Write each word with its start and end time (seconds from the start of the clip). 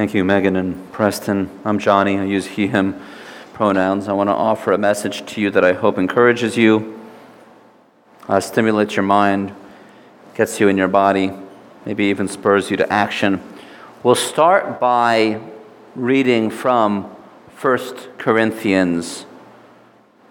Thank 0.00 0.14
you, 0.14 0.24
Megan 0.24 0.56
and 0.56 0.90
Preston. 0.92 1.50
I'm 1.62 1.78
Johnny. 1.78 2.16
I 2.16 2.24
use 2.24 2.46
he, 2.46 2.68
him 2.68 2.98
pronouns. 3.52 4.08
I 4.08 4.14
want 4.14 4.30
to 4.30 4.34
offer 4.34 4.72
a 4.72 4.78
message 4.78 5.26
to 5.26 5.42
you 5.42 5.50
that 5.50 5.62
I 5.62 5.74
hope 5.74 5.98
encourages 5.98 6.56
you, 6.56 6.98
uh, 8.26 8.40
stimulates 8.40 8.96
your 8.96 9.02
mind, 9.02 9.54
gets 10.34 10.58
you 10.58 10.68
in 10.68 10.78
your 10.78 10.88
body, 10.88 11.34
maybe 11.84 12.04
even 12.04 12.28
spurs 12.28 12.70
you 12.70 12.78
to 12.78 12.90
action. 12.90 13.42
We'll 14.02 14.14
start 14.14 14.80
by 14.80 15.38
reading 15.94 16.48
from 16.48 17.04
1 17.60 17.78
Corinthians. 18.16 19.26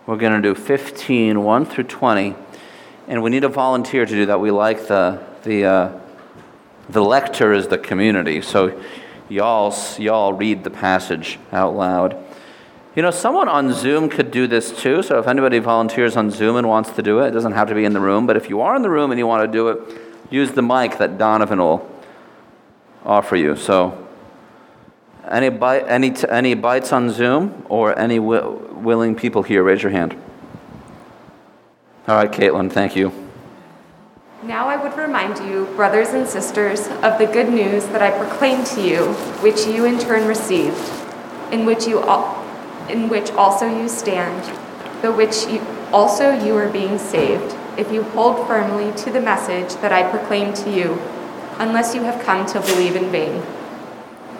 We're 0.07 0.17
going 0.17 0.33
to 0.33 0.41
do 0.41 0.55
15, 0.55 1.43
1 1.43 1.65
through 1.67 1.83
20. 1.83 2.33
And 3.07 3.21
we 3.21 3.29
need 3.29 3.43
a 3.43 3.49
volunteer 3.49 4.07
to 4.07 4.11
do 4.11 4.25
that. 4.25 4.39
We 4.39 4.49
like 4.49 4.87
the, 4.87 5.23
the, 5.43 5.65
uh, 5.65 5.99
the 6.89 7.03
lector 7.03 7.53
is 7.53 7.67
the 7.67 7.77
community. 7.77 8.41
So 8.41 8.81
y'all, 9.29 9.73
y'all 9.97 10.33
read 10.33 10.63
the 10.63 10.69
passage 10.69 11.39
out 11.51 11.75
loud. 11.75 12.17
You 12.95 13.03
know, 13.03 13.11
someone 13.11 13.47
on 13.47 13.71
Zoom 13.71 14.09
could 14.09 14.31
do 14.31 14.47
this 14.47 14.77
too. 14.77 15.03
So 15.03 15.19
if 15.19 15.27
anybody 15.27 15.59
volunteers 15.59 16.17
on 16.17 16.31
Zoom 16.31 16.57
and 16.57 16.67
wants 16.67 16.89
to 16.91 17.01
do 17.01 17.19
it, 17.19 17.27
it 17.27 17.31
doesn't 17.31 17.53
have 17.53 17.69
to 17.69 17.75
be 17.75 17.85
in 17.85 17.93
the 17.93 17.99
room. 17.99 18.27
But 18.27 18.35
if 18.35 18.49
you 18.49 18.61
are 18.61 18.75
in 18.75 18.81
the 18.81 18.89
room 18.89 19.11
and 19.11 19.19
you 19.19 19.27
want 19.27 19.49
to 19.49 19.51
do 19.51 19.69
it, 19.69 20.01
use 20.29 20.51
the 20.51 20.61
mic 20.61 20.97
that 20.97 21.17
Donovan 21.17 21.59
will 21.59 21.89
offer 23.05 23.35
you. 23.35 23.55
So 23.55 24.07
any, 25.29 25.49
bite, 25.49 25.87
any, 25.87 26.13
any 26.27 26.55
bites 26.55 26.91
on 26.91 27.11
Zoom 27.11 27.65
or 27.69 27.97
any 27.97 28.17
wi- 28.17 28.47
willing 28.47 29.15
people 29.15 29.43
here? 29.43 29.63
Raise 29.63 29.83
your 29.83 29.91
hand. 29.91 30.17
All 32.07 32.15
right, 32.15 32.31
Caitlin, 32.31 32.71
thank 32.71 32.95
you. 32.95 33.28
Now 34.43 34.69
I 34.69 34.77
would 34.77 34.97
remind 34.97 35.37
you, 35.49 35.65
brothers 35.75 36.09
and 36.09 36.25
sisters, 36.25 36.87
of 37.03 37.17
the 37.19 37.25
good 37.25 37.49
news 37.49 37.85
that 37.87 38.01
I 38.01 38.17
proclaimed 38.17 38.65
to 38.67 38.81
you, 38.81 39.13
which 39.41 39.67
you 39.67 39.83
in 39.83 39.99
turn 39.99 40.25
received, 40.25 40.79
in 41.51 41.65
which 41.65 41.85
you 41.85 42.01
al- 42.03 42.37
in 42.87 43.09
which 43.09 43.31
also 43.31 43.67
you 43.67 43.89
stand, 43.89 44.45
though 45.01 45.11
which 45.11 45.45
you, 45.47 45.59
also 45.91 46.31
you 46.31 46.55
are 46.55 46.69
being 46.69 46.97
saved, 46.97 47.53
if 47.77 47.91
you 47.91 48.03
hold 48.03 48.47
firmly 48.47 48.93
to 49.03 49.11
the 49.11 49.19
message 49.19 49.75
that 49.81 49.91
I 49.91 50.09
proclaimed 50.09 50.55
to 50.57 50.71
you, 50.71 50.97
unless 51.57 51.93
you 51.93 52.03
have 52.03 52.23
come 52.23 52.45
to 52.45 52.61
believe 52.61 52.95
in 52.95 53.11
vain. 53.11 53.43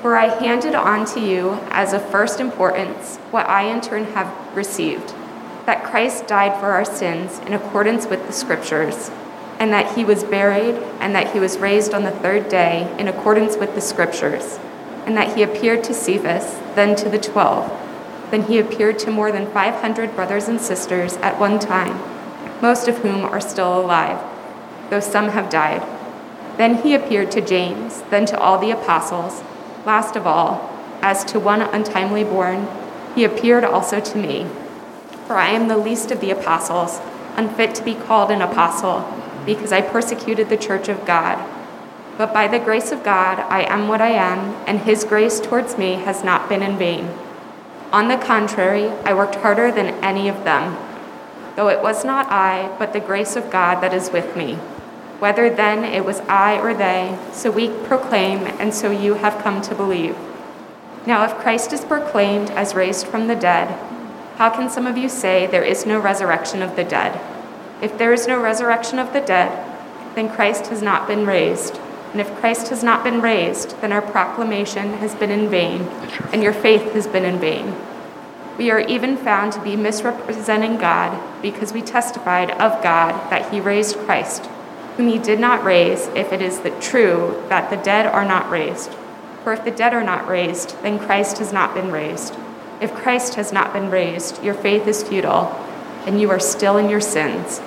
For 0.01 0.15
I 0.15 0.27
handed 0.27 0.75
on 0.75 1.05
to 1.07 1.19
you 1.19 1.59
as 1.71 1.91
of 1.91 2.09
first 2.09 2.39
importance 2.39 3.17
what 3.31 3.49
I 3.49 3.63
in 3.63 3.81
turn 3.81 4.05
have 4.05 4.33
received 4.55 5.13
that 5.69 5.83
Christ 5.83 6.25
died 6.25 6.59
for 6.59 6.71
our 6.71 6.83
sins 6.83 7.37
in 7.45 7.53
accordance 7.53 8.07
with 8.07 8.25
the 8.25 8.33
Scriptures, 8.33 9.11
and 9.59 9.73
that 9.73 9.95
he 9.95 10.05
was 10.05 10.23
buried, 10.23 10.75
and 10.99 11.13
that 11.13 11.33
he 11.33 11.39
was 11.39 11.57
raised 11.57 11.93
on 11.93 12.03
the 12.03 12.11
third 12.11 12.47
day 12.47 12.93
in 12.97 13.07
accordance 13.09 13.57
with 13.57 13.75
the 13.75 13.81
Scriptures, 13.81 14.57
and 15.05 15.17
that 15.17 15.35
he 15.35 15.43
appeared 15.43 15.83
to 15.83 15.93
Cephas, 15.93 16.57
then 16.75 16.95
to 16.95 17.09
the 17.09 17.19
twelve. 17.19 17.69
Then 18.31 18.43
he 18.43 18.57
appeared 18.57 18.97
to 18.99 19.11
more 19.11 19.31
than 19.31 19.51
500 19.51 20.15
brothers 20.15 20.47
and 20.47 20.61
sisters 20.61 21.17
at 21.17 21.39
one 21.39 21.59
time, 21.59 21.99
most 22.61 22.87
of 22.87 22.99
whom 22.99 23.25
are 23.25 23.41
still 23.41 23.79
alive, 23.79 24.23
though 24.89 24.99
some 24.99 25.29
have 25.29 25.49
died. 25.49 25.85
Then 26.57 26.75
he 26.81 26.93
appeared 26.93 27.31
to 27.31 27.41
James, 27.41 28.01
then 28.09 28.25
to 28.27 28.39
all 28.39 28.59
the 28.59 28.71
apostles. 28.71 29.43
Last 29.85 30.15
of 30.15 30.27
all, 30.27 30.69
as 31.01 31.23
to 31.25 31.39
one 31.39 31.61
untimely 31.61 32.23
born, 32.23 32.67
he 33.15 33.23
appeared 33.23 33.63
also 33.63 33.99
to 33.99 34.17
me. 34.17 34.47
For 35.25 35.35
I 35.37 35.49
am 35.49 35.67
the 35.67 35.77
least 35.77 36.11
of 36.11 36.21
the 36.21 36.31
apostles, 36.31 36.99
unfit 37.35 37.75
to 37.75 37.83
be 37.83 37.95
called 37.95 38.29
an 38.29 38.41
apostle, 38.41 39.01
because 39.55 39.71
I 39.71 39.81
persecuted 39.81 40.49
the 40.49 40.57
church 40.57 40.89
of 40.89 41.05
God. 41.05 41.37
But 42.17 42.33
by 42.33 42.47
the 42.47 42.59
grace 42.59 42.91
of 42.91 43.03
God, 43.03 43.39
I 43.39 43.61
am 43.63 43.87
what 43.87 44.01
I 44.01 44.09
am, 44.09 44.55
and 44.67 44.79
his 44.79 45.03
grace 45.03 45.39
towards 45.39 45.77
me 45.77 45.93
has 45.93 46.23
not 46.23 46.49
been 46.49 46.61
in 46.61 46.77
vain. 46.77 47.09
On 47.91 48.07
the 48.07 48.17
contrary, 48.17 48.89
I 49.05 49.13
worked 49.13 49.35
harder 49.35 49.71
than 49.71 50.03
any 50.03 50.29
of 50.29 50.43
them, 50.43 50.77
though 51.55 51.69
it 51.69 51.81
was 51.81 52.05
not 52.05 52.29
I, 52.29 52.75
but 52.77 52.93
the 52.93 52.99
grace 52.99 53.35
of 53.35 53.49
God 53.49 53.81
that 53.81 53.93
is 53.93 54.11
with 54.11 54.35
me. 54.35 54.55
Whether 55.19 55.49
then 55.49 55.83
it 55.83 56.05
was 56.05 56.19
I 56.21 56.59
or 56.59 56.73
they, 56.73 57.17
so 57.31 57.51
we 57.51 57.69
proclaim, 57.69 58.39
and 58.59 58.73
so 58.73 58.91
you 58.91 59.15
have 59.15 59.41
come 59.41 59.61
to 59.63 59.75
believe. 59.75 60.15
Now, 61.07 61.23
if 61.25 61.33
Christ 61.35 61.73
is 61.73 61.83
proclaimed 61.83 62.51
as 62.51 62.75
raised 62.75 63.07
from 63.07 63.27
the 63.27 63.35
dead, 63.35 63.69
how 64.37 64.49
can 64.49 64.69
some 64.69 64.85
of 64.85 64.97
you 64.97 65.09
say 65.09 65.47
there 65.47 65.63
is 65.63 65.85
no 65.85 65.99
resurrection 65.99 66.61
of 66.61 66.75
the 66.75 66.83
dead? 66.83 67.19
If 67.81 67.97
there 67.97 68.13
is 68.13 68.27
no 68.27 68.41
resurrection 68.41 68.99
of 68.99 69.13
the 69.13 69.21
dead, 69.21 69.65
then 70.15 70.29
Christ 70.29 70.67
has 70.67 70.81
not 70.81 71.07
been 71.07 71.25
raised. 71.25 71.79
And 72.11 72.19
if 72.19 72.35
Christ 72.35 72.69
has 72.69 72.83
not 72.83 73.03
been 73.03 73.21
raised, 73.21 73.79
then 73.81 73.91
our 73.91 74.01
proclamation 74.01 74.93
has 74.93 75.13
been 75.15 75.29
in 75.31 75.49
vain, 75.49 75.83
and 76.33 76.41
your 76.41 76.53
faith 76.53 76.93
has 76.93 77.07
been 77.07 77.25
in 77.25 77.39
vain. 77.39 77.75
We 78.57 78.71
are 78.71 78.79
even 78.79 79.15
found 79.15 79.53
to 79.53 79.61
be 79.61 79.75
misrepresenting 79.75 80.77
God 80.77 81.41
because 81.41 81.71
we 81.71 81.81
testified 81.81 82.51
of 82.51 82.83
God 82.83 83.29
that 83.29 83.51
he 83.51 83.61
raised 83.61 83.95
Christ 83.97 84.49
whom 84.99 85.07
he 85.07 85.17
did 85.17 85.39
not 85.39 85.63
raise, 85.63 86.07
if 86.07 86.33
it 86.33 86.41
is 86.41 86.59
the 86.59 86.77
true 86.81 87.41
that 87.47 87.69
the 87.69 87.77
dead 87.77 88.05
are 88.05 88.25
not 88.25 88.49
raised. 88.49 88.91
For 89.45 89.53
if 89.53 89.63
the 89.63 89.71
dead 89.71 89.93
are 89.93 90.03
not 90.03 90.27
raised, 90.27 90.75
then 90.81 90.99
Christ 90.99 91.37
has 91.37 91.53
not 91.53 91.73
been 91.73 91.89
raised. 91.89 92.35
If 92.81 92.93
Christ 92.93 93.35
has 93.35 93.53
not 93.53 93.71
been 93.71 93.89
raised, 93.89 94.43
your 94.43 94.55
faith 94.55 94.87
is 94.87 95.01
futile, 95.01 95.55
and 96.05 96.19
you 96.19 96.29
are 96.29 96.39
still 96.39 96.75
in 96.75 96.89
your 96.89 96.99
sins. 96.99 97.61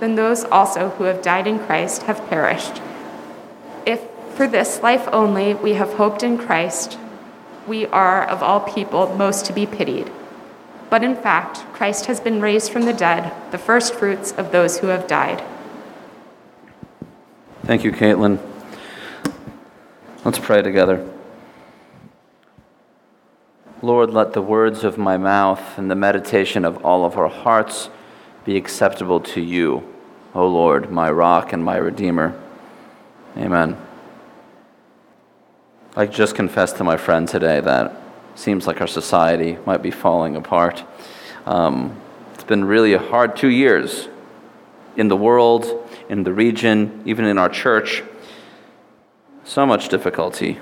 Then 0.00 0.14
those 0.14 0.44
also 0.44 0.90
who 0.90 1.04
have 1.04 1.22
died 1.22 1.46
in 1.46 1.58
Christ 1.58 2.02
have 2.02 2.28
perished. 2.28 2.80
If 3.86 4.00
for 4.34 4.46
this 4.46 4.82
life 4.82 5.08
only 5.12 5.54
we 5.54 5.74
have 5.74 5.94
hoped 5.94 6.22
in 6.22 6.36
Christ, 6.38 6.98
we 7.66 7.86
are 7.86 8.24
of 8.24 8.42
all 8.42 8.60
people 8.60 9.14
most 9.16 9.46
to 9.46 9.52
be 9.52 9.66
pitied. 9.66 10.10
But 10.90 11.02
in 11.02 11.16
fact, 11.16 11.58
Christ 11.72 12.06
has 12.06 12.20
been 12.20 12.40
raised 12.40 12.70
from 12.70 12.84
the 12.84 12.92
dead, 12.92 13.32
the 13.50 13.58
first 13.58 13.94
fruits 13.94 14.32
of 14.32 14.52
those 14.52 14.78
who 14.78 14.88
have 14.88 15.06
died. 15.06 15.42
Thank 17.64 17.84
you, 17.84 17.92
Caitlin. 17.92 18.38
Let's 20.24 20.38
pray 20.38 20.62
together. 20.62 21.08
Lord, 23.82 24.10
let 24.10 24.32
the 24.32 24.42
words 24.42 24.84
of 24.84 24.96
my 24.96 25.16
mouth 25.16 25.78
and 25.78 25.90
the 25.90 25.94
meditation 25.94 26.64
of 26.64 26.84
all 26.84 27.04
of 27.04 27.18
our 27.18 27.28
hearts 27.28 27.90
be 28.44 28.56
acceptable 28.56 29.20
to 29.20 29.40
you, 29.40 29.82
O 30.34 30.46
Lord, 30.46 30.90
my 30.90 31.10
rock 31.10 31.52
and 31.52 31.64
my 31.64 31.76
redeemer. 31.76 32.38
Amen. 33.36 33.76
I 35.96 36.06
just 36.06 36.34
confessed 36.34 36.76
to 36.76 36.84
my 36.84 36.96
friend 36.96 37.26
today 37.26 37.60
that 37.60 37.96
seems 38.34 38.66
like 38.66 38.80
our 38.80 38.86
society 38.86 39.56
might 39.64 39.82
be 39.82 39.90
falling 39.90 40.36
apart. 40.36 40.84
Um, 41.46 41.98
it's 42.34 42.44
been 42.44 42.64
really 42.64 42.92
a 42.92 42.98
hard 42.98 43.36
two 43.36 43.48
years 43.48 44.08
in 44.96 45.08
the 45.08 45.16
world 45.16 45.88
in 46.08 46.24
the 46.24 46.32
region, 46.32 47.02
even 47.06 47.24
in 47.24 47.38
our 47.38 47.48
church. 47.48 48.02
So 49.44 49.64
much 49.64 49.88
difficulty. 49.88 50.58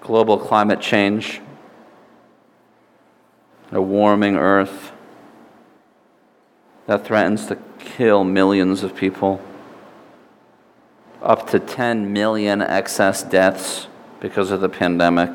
Global 0.00 0.38
climate 0.38 0.80
change, 0.80 1.40
a 3.72 3.82
warming 3.82 4.36
earth 4.36 4.92
that 6.88 7.04
threatens 7.04 7.44
to 7.44 7.58
kill 7.78 8.24
millions 8.24 8.82
of 8.82 8.96
people, 8.96 9.42
up 11.22 11.46
to 11.50 11.60
10 11.60 12.14
million 12.14 12.62
excess 12.62 13.22
deaths 13.22 13.86
because 14.20 14.50
of 14.50 14.62
the 14.62 14.70
pandemic 14.70 15.30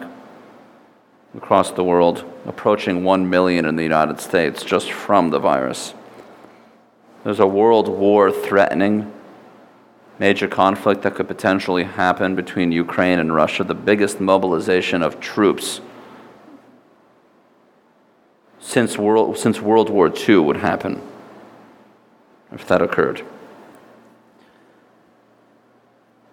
across 1.38 1.70
the 1.70 1.84
world, 1.84 2.26
approaching 2.48 3.04
1 3.04 3.30
million 3.30 3.66
in 3.66 3.76
the 3.76 3.84
United 3.84 4.20
States 4.20 4.64
just 4.64 4.92
from 4.92 5.30
the 5.30 5.38
virus. 5.38 5.94
There's 7.24 7.40
a 7.40 7.46
world 7.46 7.88
war 7.88 8.32
threatening, 8.32 9.14
major 10.18 10.48
conflict 10.48 11.04
that 11.04 11.14
could 11.14 11.28
potentially 11.28 11.84
happen 11.84 12.34
between 12.34 12.72
Ukraine 12.72 13.20
and 13.20 13.34
Russia, 13.34 13.64
the 13.64 13.76
biggest 13.76 14.20
mobilization 14.20 15.04
of 15.04 15.20
troops 15.20 15.82
since 18.60 18.98
World, 18.98 19.38
since 19.38 19.62
World 19.62 19.92
War 19.92 20.12
II 20.12 20.38
would 20.38 20.58
happen, 20.58 21.00
if 22.54 22.68
that 22.68 22.82
occurred. 22.82 23.26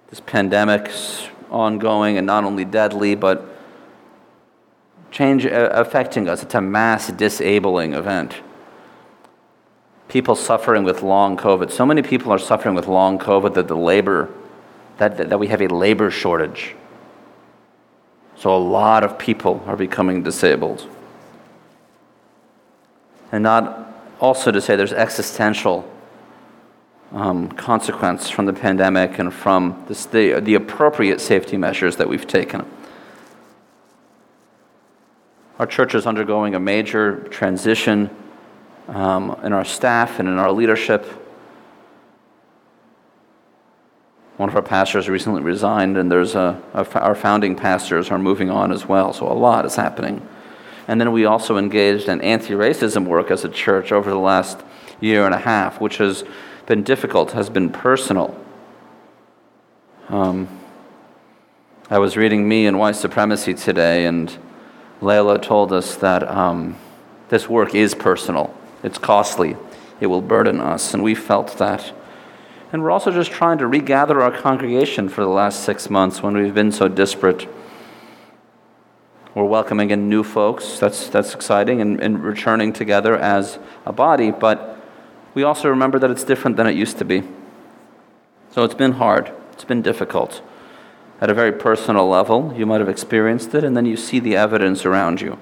This 0.09 0.21
pandemic's 0.21 1.29
ongoing 1.51 2.19
and 2.19 2.27
not 2.27 2.45
only 2.45 2.65
deadly, 2.65 3.15
but 3.15 3.45
change 5.11 5.47
uh, 5.47 5.71
affecting 5.73 6.29
us. 6.29 6.43
It's 6.43 6.55
a 6.55 6.61
mass 6.61 7.09
disabling 7.09 7.95
event 7.95 8.35
people 10.11 10.35
suffering 10.35 10.83
with 10.83 11.03
long 11.03 11.37
COVID. 11.37 11.71
So 11.71 11.87
many 11.87 12.03
people 12.03 12.33
are 12.33 12.39
suffering 12.39 12.75
with 12.75 12.89
long 12.89 13.19
COVID 13.19 13.55
that 13.55 13.69
the 13.69 13.77
labor, 13.77 14.29
that, 14.99 15.17
that, 15.17 15.31
that 15.31 15.39
we 15.39 15.47
have 15.47 15.63
a 15.63 15.69
labor 15.69 16.11
shortage. 16.11 16.75
So 18.37 18.55
a 18.55 18.59
lot 18.59 19.05
of 19.05 19.19
people 19.19 19.63
are 19.67 19.77
becoming 19.77 20.23
disabled. 20.23 20.87
And 23.33 23.45
not 23.45 23.95
also 24.19 24.51
to 24.51 24.61
say 24.61 24.77
there's 24.77 24.93
existential 24.93 25.89
um, 27.13 27.49
consequence 27.49 28.31
from 28.31 28.47
the 28.47 28.53
pandemic 28.53 29.19
and 29.19 29.33
from 29.33 29.85
this, 29.89 30.07
the, 30.07 30.41
the 30.41 30.55
appropriate 30.55 31.21
safety 31.21 31.57
measures 31.57 31.97
that 31.97 32.09
we've 32.09 32.27
taken. 32.27 32.65
Our 35.59 35.67
church 35.67 35.95
is 35.95 36.07
undergoing 36.07 36.55
a 36.55 36.61
major 36.61 37.19
transition 37.29 38.09
um, 38.89 39.39
in 39.45 39.53
our 39.53 39.65
staff 39.65 40.19
and 40.19 40.29
in 40.29 40.39
our 40.39 40.53
leadership. 40.53 41.05
One 44.37 44.49
of 44.49 44.57
our 44.57 44.63
pastors 44.63 45.09
recently 45.09 45.43
resigned, 45.43 45.99
and 45.99 46.11
there's 46.11 46.35
a, 46.35 46.63
a, 46.73 47.01
our 47.01 47.15
founding 47.15 47.57
pastors 47.57 48.11
are 48.11 48.19
moving 48.19 48.51
on 48.51 48.73
as 48.73 48.87
well, 48.87 49.13
so 49.13 49.31
a 49.31 49.35
lot 49.35 49.67
is 49.67 49.77
happening. 49.77 50.27
And 50.89 50.99
then 50.99 51.13
we 51.13 51.27
also 51.27 51.59
engaged 51.59 52.09
in 52.09 52.23
anti 52.23 52.55
racism 52.55 53.07
work 53.07 53.31
as 53.31 53.45
a 53.45 53.49
church 53.49 53.93
over 53.93 54.09
the 54.09 54.17
last 54.17 54.63
year 55.01 55.25
and 55.25 55.35
a 55.35 55.39
half, 55.39 55.81
which 55.81 55.99
has 55.99 56.25
been 56.67 56.83
difficult, 56.83 57.33
has 57.33 57.51
been 57.51 57.71
personal. 57.71 58.37
Um, 60.09 60.49
I 61.89 61.99
was 61.99 62.17
reading 62.17 62.49
Me 62.49 62.67
and 62.67 62.79
White 62.79 62.97
Supremacy 62.97 63.55
today, 63.55 64.07
and 64.07 64.37
Layla 65.01 65.43
told 65.43 65.73
us 65.73 65.97
that 65.97 66.29
um, 66.29 66.77
this 67.29 67.49
work 67.49 67.75
is 67.75 67.95
personal. 67.95 68.55
It's 68.83 68.99
costly. 68.99 69.57
It 70.01 70.07
will 70.07 70.23
burden 70.23 70.61
us, 70.61 70.95
and 70.95 71.03
we 71.03 71.15
felt 71.15 71.59
that. 71.59 71.93
And 72.73 72.83
we're 72.83 72.91
also 72.91 73.11
just 73.11 73.33
trying 73.33 73.59
to 73.59 73.67
regather 73.67 74.23
our 74.23 74.31
congregation 74.31 75.09
for 75.09 75.23
the 75.23 75.31
last 75.31 75.65
six 75.65 75.91
months 75.91 76.23
when 76.23 76.37
we've 76.37 76.55
been 76.55 76.71
so 76.71 76.87
disparate. 76.87 77.49
We're 79.35 79.45
welcoming 79.45 79.91
in 79.91 80.09
new 80.09 80.23
folks. 80.23 80.79
That's, 80.79 81.09
that's 81.09 81.35
exciting, 81.35 81.81
and, 81.81 82.01
and 82.01 82.23
returning 82.23 82.73
together 82.73 83.17
as 83.17 83.59
a 83.85 83.93
body, 83.93 84.31
but 84.31 84.80
we 85.35 85.43
also 85.43 85.69
remember 85.69 85.99
that 85.99 86.11
it's 86.11 86.25
different 86.25 86.57
than 86.57 86.67
it 86.67 86.75
used 86.75 86.99
to 86.99 87.05
be. 87.05 87.23
So 88.53 88.65
it's 88.65 88.75
been 88.75 88.93
hard, 88.93 89.33
it's 89.53 89.65
been 89.65 89.83
difficult. 89.83 90.43
At 91.21 91.31
a 91.31 91.35
very 91.35 91.53
personal 91.53 92.09
level, 92.09 92.53
you 92.57 92.67
might 92.67 92.81
have 92.81 92.89
experienced 92.89 93.55
it, 93.55 93.63
and 93.63 93.77
then 93.77 93.87
you 93.87 93.97
see 93.97 94.19
the 94.19 94.37
evidence 94.37 94.85
around 94.87 95.21
you. 95.21 95.39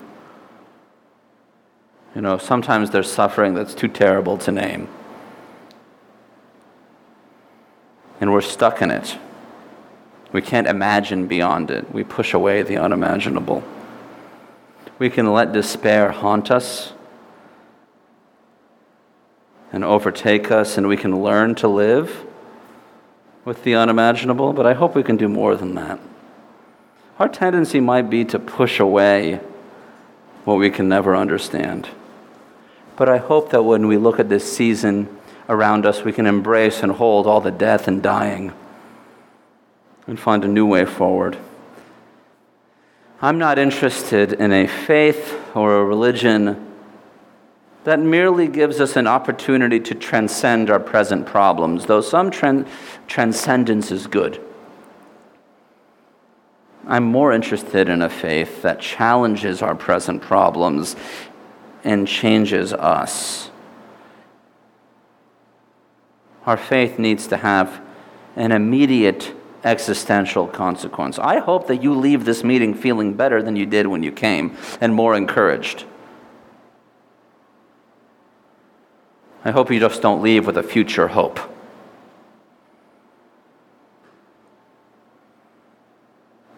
You 2.14 2.22
know, 2.22 2.36
sometimes 2.36 2.90
there's 2.90 3.10
suffering 3.10 3.54
that's 3.54 3.74
too 3.74 3.88
terrible 3.88 4.36
to 4.38 4.50
name. 4.50 4.88
And 8.20 8.32
we're 8.32 8.40
stuck 8.40 8.82
in 8.82 8.90
it. 8.90 9.16
We 10.32 10.42
can't 10.42 10.66
imagine 10.66 11.28
beyond 11.28 11.70
it. 11.70 11.92
We 11.92 12.04
push 12.04 12.34
away 12.34 12.62
the 12.62 12.76
unimaginable. 12.76 13.62
We 14.98 15.10
can 15.10 15.32
let 15.32 15.52
despair 15.52 16.10
haunt 16.10 16.50
us 16.50 16.92
and 19.78 19.84
overtake 19.84 20.50
us, 20.50 20.76
and 20.76 20.88
we 20.88 20.96
can 20.96 21.22
learn 21.22 21.54
to 21.54 21.68
live 21.68 22.26
with 23.44 23.62
the 23.62 23.76
unimaginable, 23.76 24.52
but 24.52 24.66
I 24.66 24.74
hope 24.74 24.96
we 24.96 25.04
can 25.04 25.16
do 25.16 25.28
more 25.28 25.54
than 25.54 25.76
that. 25.76 26.00
Our 27.20 27.28
tendency 27.28 27.78
might 27.78 28.10
be 28.10 28.24
to 28.24 28.40
push 28.40 28.80
away 28.80 29.36
what 30.44 30.58
we 30.58 30.68
can 30.68 30.88
never 30.88 31.14
understand. 31.14 31.88
But 32.96 33.08
I 33.08 33.18
hope 33.18 33.50
that 33.50 33.62
when 33.62 33.86
we 33.86 33.98
look 33.98 34.18
at 34.18 34.28
this 34.28 34.52
season 34.52 35.16
around 35.48 35.86
us, 35.86 36.02
we 36.02 36.12
can 36.12 36.26
embrace 36.26 36.82
and 36.82 36.90
hold 36.90 37.28
all 37.28 37.40
the 37.40 37.52
death 37.52 37.86
and 37.86 38.02
dying 38.02 38.52
and 40.08 40.18
find 40.18 40.44
a 40.44 40.48
new 40.48 40.66
way 40.66 40.86
forward. 40.86 41.38
I'm 43.22 43.38
not 43.38 43.60
interested 43.60 44.32
in 44.32 44.52
a 44.52 44.66
faith 44.66 45.40
or 45.54 45.76
a 45.76 45.84
religion 45.84 46.67
that 47.88 48.00
merely 48.00 48.46
gives 48.48 48.82
us 48.82 48.96
an 48.96 49.06
opportunity 49.06 49.80
to 49.80 49.94
transcend 49.94 50.68
our 50.68 50.78
present 50.78 51.24
problems, 51.24 51.86
though 51.86 52.02
some 52.02 52.30
tran- 52.30 52.68
transcendence 53.06 53.90
is 53.90 54.06
good. 54.06 54.44
I'm 56.86 57.04
more 57.04 57.32
interested 57.32 57.88
in 57.88 58.02
a 58.02 58.10
faith 58.10 58.60
that 58.60 58.78
challenges 58.78 59.62
our 59.62 59.74
present 59.74 60.20
problems 60.20 60.96
and 61.82 62.06
changes 62.06 62.74
us. 62.74 63.50
Our 66.44 66.58
faith 66.58 66.98
needs 66.98 67.26
to 67.28 67.38
have 67.38 67.80
an 68.36 68.52
immediate 68.52 69.34
existential 69.64 70.46
consequence. 70.46 71.18
I 71.18 71.38
hope 71.38 71.68
that 71.68 71.82
you 71.82 71.94
leave 71.94 72.26
this 72.26 72.44
meeting 72.44 72.74
feeling 72.74 73.14
better 73.14 73.42
than 73.42 73.56
you 73.56 73.64
did 73.64 73.86
when 73.86 74.02
you 74.02 74.12
came 74.12 74.54
and 74.78 74.94
more 74.94 75.14
encouraged. 75.14 75.86
I 79.44 79.50
hope 79.50 79.70
you 79.70 79.80
just 79.80 80.02
don't 80.02 80.22
leave 80.22 80.46
with 80.46 80.56
a 80.56 80.62
future 80.62 81.08
hope. 81.08 81.38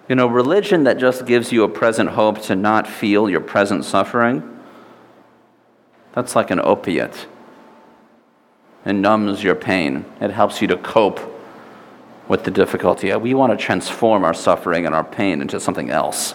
You 0.08 0.16
know, 0.16 0.26
religion 0.26 0.84
that 0.84 0.98
just 0.98 1.24
gives 1.24 1.52
you 1.52 1.62
a 1.62 1.68
present 1.68 2.10
hope 2.10 2.40
to 2.42 2.56
not 2.56 2.88
feel 2.88 3.30
your 3.30 3.40
present 3.40 3.84
suffering 3.84 4.60
that's 6.12 6.34
like 6.34 6.50
an 6.50 6.60
opiate. 6.60 7.26
It 8.84 8.94
numbs 8.94 9.42
your 9.42 9.54
pain, 9.54 10.04
it 10.20 10.30
helps 10.30 10.60
you 10.60 10.68
to 10.68 10.76
cope 10.76 11.20
with 12.28 12.44
the 12.44 12.50
difficulty. 12.50 13.14
We 13.14 13.34
want 13.34 13.52
to 13.52 13.62
transform 13.64 14.24
our 14.24 14.34
suffering 14.34 14.86
and 14.86 14.94
our 14.94 15.04
pain 15.04 15.40
into 15.40 15.60
something 15.60 15.90
else. 15.90 16.34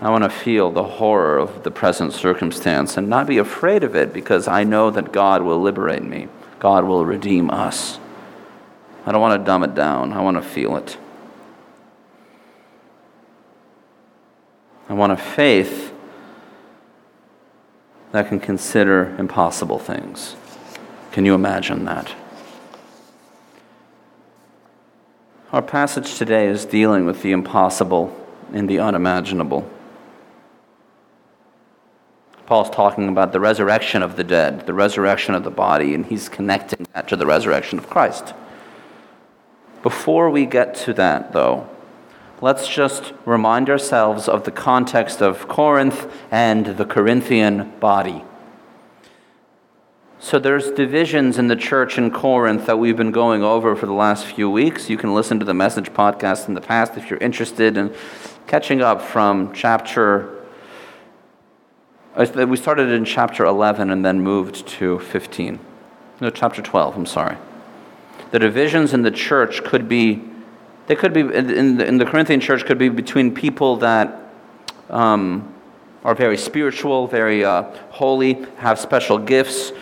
I 0.00 0.10
want 0.10 0.24
to 0.24 0.30
feel 0.30 0.70
the 0.70 0.84
horror 0.84 1.38
of 1.38 1.62
the 1.62 1.70
present 1.70 2.12
circumstance 2.12 2.96
and 2.96 3.08
not 3.08 3.26
be 3.26 3.38
afraid 3.38 3.84
of 3.84 3.94
it 3.94 4.12
because 4.12 4.48
I 4.48 4.64
know 4.64 4.90
that 4.90 5.12
God 5.12 5.42
will 5.42 5.60
liberate 5.60 6.02
me. 6.02 6.28
God 6.58 6.84
will 6.84 7.04
redeem 7.04 7.50
us. 7.50 7.98
I 9.06 9.12
don't 9.12 9.20
want 9.20 9.40
to 9.40 9.44
dumb 9.44 9.62
it 9.62 9.74
down. 9.74 10.12
I 10.12 10.20
want 10.20 10.36
to 10.36 10.42
feel 10.42 10.76
it. 10.76 10.96
I 14.88 14.94
want 14.94 15.12
a 15.12 15.16
faith 15.16 15.92
that 18.12 18.28
can 18.28 18.40
consider 18.40 19.14
impossible 19.18 19.78
things. 19.78 20.36
Can 21.12 21.24
you 21.24 21.34
imagine 21.34 21.84
that? 21.84 22.14
Our 25.52 25.62
passage 25.62 26.16
today 26.16 26.48
is 26.48 26.64
dealing 26.64 27.06
with 27.06 27.22
the 27.22 27.32
impossible 27.32 28.14
and 28.52 28.68
the 28.68 28.80
unimaginable. 28.80 29.70
Paul's 32.46 32.68
talking 32.70 33.08
about 33.08 33.32
the 33.32 33.40
resurrection 33.40 34.02
of 34.02 34.16
the 34.16 34.24
dead, 34.24 34.66
the 34.66 34.74
resurrection 34.74 35.34
of 35.34 35.44
the 35.44 35.50
body, 35.50 35.94
and 35.94 36.04
he's 36.04 36.28
connecting 36.28 36.86
that 36.92 37.08
to 37.08 37.16
the 37.16 37.26
resurrection 37.26 37.78
of 37.78 37.88
Christ. 37.88 38.34
Before 39.82 40.28
we 40.30 40.44
get 40.44 40.74
to 40.76 40.92
that, 40.94 41.32
though, 41.32 41.68
let's 42.42 42.68
just 42.68 43.14
remind 43.24 43.70
ourselves 43.70 44.28
of 44.28 44.44
the 44.44 44.50
context 44.50 45.22
of 45.22 45.48
Corinth 45.48 46.10
and 46.30 46.66
the 46.66 46.84
Corinthian 46.84 47.72
body. 47.80 48.24
So 50.18 50.38
there's 50.38 50.70
divisions 50.70 51.38
in 51.38 51.48
the 51.48 51.56
church 51.56 51.98
in 51.98 52.10
Corinth 52.10 52.66
that 52.66 52.78
we've 52.78 52.96
been 52.96 53.12
going 53.12 53.42
over 53.42 53.76
for 53.76 53.84
the 53.86 53.92
last 53.92 54.24
few 54.24 54.50
weeks. 54.50 54.88
You 54.88 54.96
can 54.96 55.14
listen 55.14 55.38
to 55.38 55.44
the 55.44 55.54
message 55.54 55.90
podcast 55.90 56.48
in 56.48 56.54
the 56.54 56.62
past 56.62 56.96
if 56.96 57.10
you're 57.10 57.18
interested 57.18 57.76
in 57.76 57.94
catching 58.46 58.80
up 58.80 59.02
from 59.02 59.52
chapter 59.52 60.43
we 62.16 62.56
started 62.56 62.90
in 62.90 63.04
chapter 63.04 63.44
11 63.44 63.90
and 63.90 64.04
then 64.04 64.20
moved 64.20 64.66
to 64.68 65.00
15. 65.00 65.58
No, 66.20 66.30
chapter 66.30 66.62
12, 66.62 66.96
I'm 66.96 67.06
sorry. 67.06 67.36
The 68.30 68.38
divisions 68.38 68.94
in 68.94 69.02
the 69.02 69.10
church 69.10 69.64
could 69.64 69.88
be 69.88 70.22
they 70.86 70.94
could 70.94 71.14
be 71.14 71.20
in 71.20 71.78
the, 71.78 71.86
in 71.86 71.96
the 71.96 72.04
Corinthian 72.04 72.40
church 72.40 72.66
could 72.66 72.76
be 72.76 72.90
between 72.90 73.34
people 73.34 73.76
that 73.76 74.30
um, 74.90 75.54
are 76.04 76.14
very 76.14 76.36
spiritual, 76.36 77.06
very 77.06 77.42
uh, 77.42 77.62
holy, 77.90 78.44
have 78.58 78.78
special 78.78 79.16
gifts, 79.16 79.72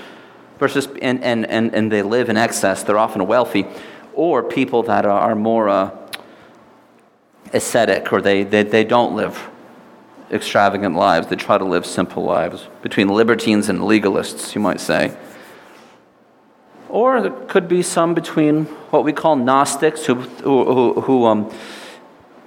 versus 0.60 0.86
and, 1.02 1.22
and, 1.24 1.44
and, 1.46 1.74
and 1.74 1.90
they 1.90 2.02
live 2.02 2.28
in 2.28 2.36
excess. 2.36 2.84
They're 2.84 2.98
often 2.98 3.26
wealthy, 3.26 3.66
or 4.14 4.44
people 4.44 4.84
that 4.84 5.04
are 5.04 5.34
more 5.34 5.68
uh, 5.68 5.90
ascetic, 7.52 8.12
or 8.12 8.22
they, 8.22 8.44
they, 8.44 8.62
they 8.62 8.84
don't 8.84 9.16
live 9.16 9.50
extravagant 10.32 10.96
lives. 10.96 11.26
They 11.28 11.36
try 11.36 11.58
to 11.58 11.64
live 11.64 11.84
simple 11.84 12.24
lives. 12.24 12.68
Between 12.80 13.08
libertines 13.08 13.68
and 13.68 13.80
legalists, 13.80 14.54
you 14.54 14.60
might 14.60 14.80
say. 14.80 15.16
Or 16.88 17.20
there 17.20 17.30
could 17.30 17.68
be 17.68 17.82
some 17.82 18.14
between 18.14 18.64
what 18.90 19.04
we 19.04 19.12
call 19.12 19.36
Gnostics, 19.36 20.06
who, 20.06 20.14
who, 20.14 21.00
who, 21.00 21.26
um, 21.26 21.50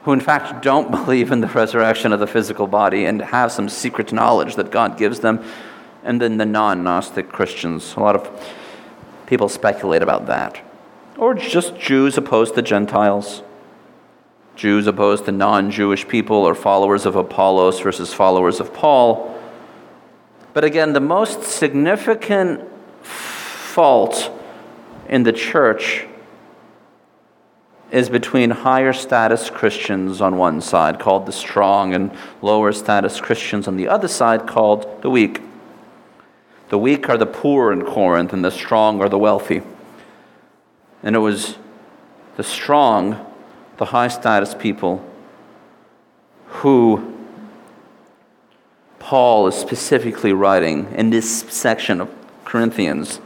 who 0.04 0.14
in 0.14 0.20
fact 0.20 0.62
don't 0.62 0.92
believe 1.06 1.32
in 1.32 1.42
the 1.42 1.48
resurrection 1.48 2.12
of 2.14 2.20
the 2.20 2.28
physical 2.28 2.68
body 2.68 3.06
and 3.06 3.22
have 3.22 3.52
some 3.52 3.70
secret 3.70 4.14
knowledge 4.14 4.56
that 4.56 4.72
God 4.72 4.98
gives 4.98 5.20
them, 5.20 5.44
and 6.04 6.22
then 6.22 6.38
the 6.38 6.46
non 6.46 6.84
Gnostic 6.84 7.30
Christians. 7.30 7.96
A 7.96 8.00
lot 8.00 8.16
of 8.16 8.52
people 9.26 9.50
speculate 9.50 10.02
about 10.02 10.28
that. 10.28 10.62
Or 11.18 11.34
just 11.34 11.78
Jews 11.78 12.18
opposed 12.18 12.56
to 12.56 12.62
Gentiles. 12.62 13.42
Jews 14.56 14.88
opposed 14.88 15.26
to 15.26 15.32
non 15.32 15.72
Jewish 15.72 16.08
people, 16.08 16.38
or 16.38 16.56
followers 16.56 17.06
of 17.06 17.16
Apollos 17.16 17.80
versus 17.80 18.14
followers 18.14 18.60
of 18.60 18.74
Paul. 18.74 19.32
But 20.54 20.64
again, 20.64 20.94
the 20.94 21.02
most 21.02 21.44
significant 21.44 22.62
fault 23.04 24.32
in 25.10 25.24
the 25.24 25.34
church 25.34 26.06
is 27.92 28.10
between 28.10 28.50
higher 28.50 28.94
status 28.94 29.50
Christians 29.50 30.22
on 30.22 30.38
one 30.38 30.62
side, 30.62 31.00
called 31.00 31.26
the 31.26 31.32
strong, 31.32 31.94
and 31.94 32.12
lower 32.42 32.72
status 32.72 33.22
Christians 33.22 33.68
on 33.68 33.78
the 33.78 33.88
other 33.88 34.08
side, 34.08 34.48
called 34.48 35.02
the 35.02 35.10
weak. 35.10 35.42
The 36.70 36.78
weak 36.78 37.10
are 37.10 37.18
the 37.18 37.26
poor 37.26 37.72
in 37.72 37.84
Corinth, 37.84 38.34
and 38.34 38.44
the 38.44 38.52
strong 38.52 39.02
are 39.02 39.10
the 39.10 39.20
wealthy. 39.20 39.62
And 41.04 41.16
it 41.16 41.20
was 41.20 41.58
the 42.38 42.44
strong, 42.44 43.25
the 43.78 43.86
high 43.86 44.08
status 44.08 44.56
people, 44.56 45.04
who 46.48 47.14
Paul 49.00 49.48
is 49.48 49.56
specifically 49.56 50.34
writing 50.34 50.92
in 50.94 51.10
this 51.10 51.42
section 51.42 52.02
of 52.02 52.10
Corinthians 52.44 53.20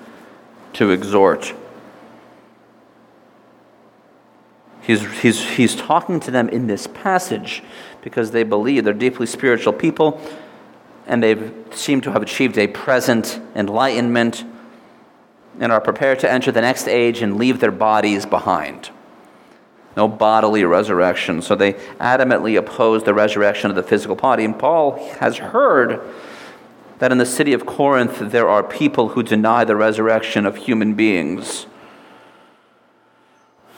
to 0.74 0.92
exhort. 0.92 1.54
He's, 4.82 5.22
he's, 5.22 5.42
he's 5.52 5.76
talking 5.76 6.20
to 6.22 6.32
them 6.32 6.50
in 6.50 6.68
this 6.68 6.88
passage 6.88 7.62
because 8.02 8.32
they 8.32 8.44
believe 8.44 8.84
they're 8.84 8.94
deeply 8.94 9.28
spiritual 9.28 9.74
people 9.74 10.20
and 11.06 11.24
they 11.24 11.52
seem 11.72 12.02
to 12.02 12.12
have 12.12 12.22
achieved 12.22 12.58
a 12.58 12.68
present 12.68 13.40
enlightenment 13.56 14.44
and 15.60 15.72
are 15.72 15.82
prepared 15.82 16.20
to 16.20 16.32
enter 16.32 16.52
the 16.52 16.62
next 16.62 16.88
age 16.88 17.22
and 17.22 17.38
leave 17.38 17.60
their 17.60 17.72
bodies 17.72 18.26
behind. 18.26 18.90
No 19.98 20.08
bodily 20.08 20.64
resurrection. 20.64 21.42
So 21.42 21.56
they 21.56 21.74
adamantly 22.00 22.58
oppose 22.58 23.04
the 23.04 23.14
resurrection 23.14 23.70
of 23.70 23.76
the 23.76 23.84
physical 23.84 24.16
body. 24.16 24.46
And 24.46 24.58
Paul 24.58 24.98
has 25.20 25.38
heard 25.38 26.02
that 27.00 27.12
in 27.12 27.18
the 27.18 27.26
city 27.26 27.54
of 27.54 27.66
Corinth 27.66 28.20
there 28.20 28.48
are 28.48 28.64
people 28.64 29.10
who 29.10 29.24
deny 29.24 29.64
the 29.64 29.76
resurrection 29.76 30.46
of 30.46 30.58
human 30.58 30.94
beings. 30.94 31.66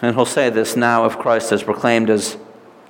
And 0.01 0.15
he'll 0.15 0.25
say 0.25 0.49
this 0.49 0.75
now 0.75 1.05
if 1.05 1.17
Christ 1.17 1.51
is 1.51 1.63
proclaimed 1.63 2.09
as 2.09 2.37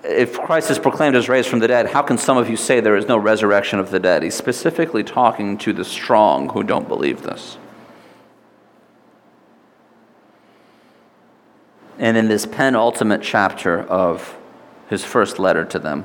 if 0.04 0.40
Christ 0.40 0.72
is 0.72 0.80
proclaimed 0.80 1.16
as 1.16 1.30
raised 1.30 1.48
from 1.48 1.60
the 1.60 1.68
dead, 1.68 1.88
how 1.88 2.02
can 2.02 2.18
some 2.18 2.38
of 2.38 2.50
you 2.50 2.58
say 2.58 2.80
there 2.80 2.96
is 2.96 3.08
no 3.08 3.18
resurrection 3.18 3.78
of 3.78 3.92
the 3.92 4.00
dead? 4.00 4.24
He's 4.24 4.34
specifically 4.34 5.04
talking 5.04 5.58
to 5.60 5.74
the 5.74 5.86
strong 5.86 6.50
who 6.50 6.64
don't 6.64 6.88
believe 6.88 7.22
this. 7.22 7.58
And 12.02 12.18
in 12.18 12.28
this 12.28 12.48
penultimate 12.48 13.22
chapter 13.22 13.80
of 13.80 14.36
his 14.90 15.06
first 15.06 15.38
letter 15.38 15.64
to 15.66 15.78
them, 15.78 16.04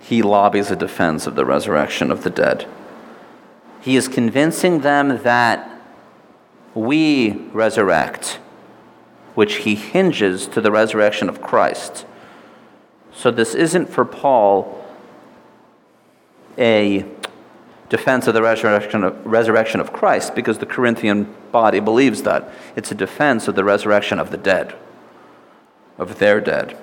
he 0.00 0.22
lobbies 0.22 0.70
a 0.70 0.76
defense 0.76 1.26
of 1.26 1.36
the 1.36 1.44
resurrection 1.44 2.10
of 2.10 2.24
the 2.24 2.30
dead. 2.30 2.66
He 3.82 3.96
is 3.96 4.08
convincing 4.08 4.80
them 4.80 5.22
that 5.22 5.70
we 6.74 7.32
resurrect 7.52 8.40
which 9.34 9.56
he 9.56 9.74
hinges 9.74 10.46
to 10.48 10.62
the 10.62 10.72
resurrection 10.72 11.28
of 11.28 11.42
Christ. 11.42 12.06
So 13.12 13.30
this 13.30 13.54
isn't 13.54 13.90
for 13.90 14.06
Paul 14.06 14.82
a 16.56 17.04
defense 17.90 18.26
of 18.26 18.34
the 18.34 18.40
resurrection 18.40 19.04
of, 19.04 19.26
resurrection 19.26 19.80
of 19.80 19.92
Christ 19.92 20.34
because 20.34 20.58
the 20.58 20.66
Corinthian 20.66 21.34
body 21.52 21.80
believes 21.80 22.22
that. 22.22 22.48
It's 22.76 22.90
a 22.90 22.94
defense 22.94 23.48
of 23.48 23.56
the 23.56 23.64
resurrection 23.64 24.18
of 24.18 24.30
the 24.30 24.38
dead, 24.38 24.74
of 25.98 26.18
their 26.18 26.40
dead. 26.40 26.78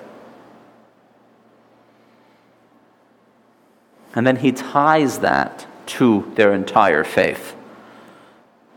And 4.14 4.26
then 4.26 4.36
he 4.36 4.52
ties 4.52 5.18
that 5.20 5.66
to 5.86 6.30
their 6.34 6.52
entire 6.52 7.04
faith. 7.04 7.56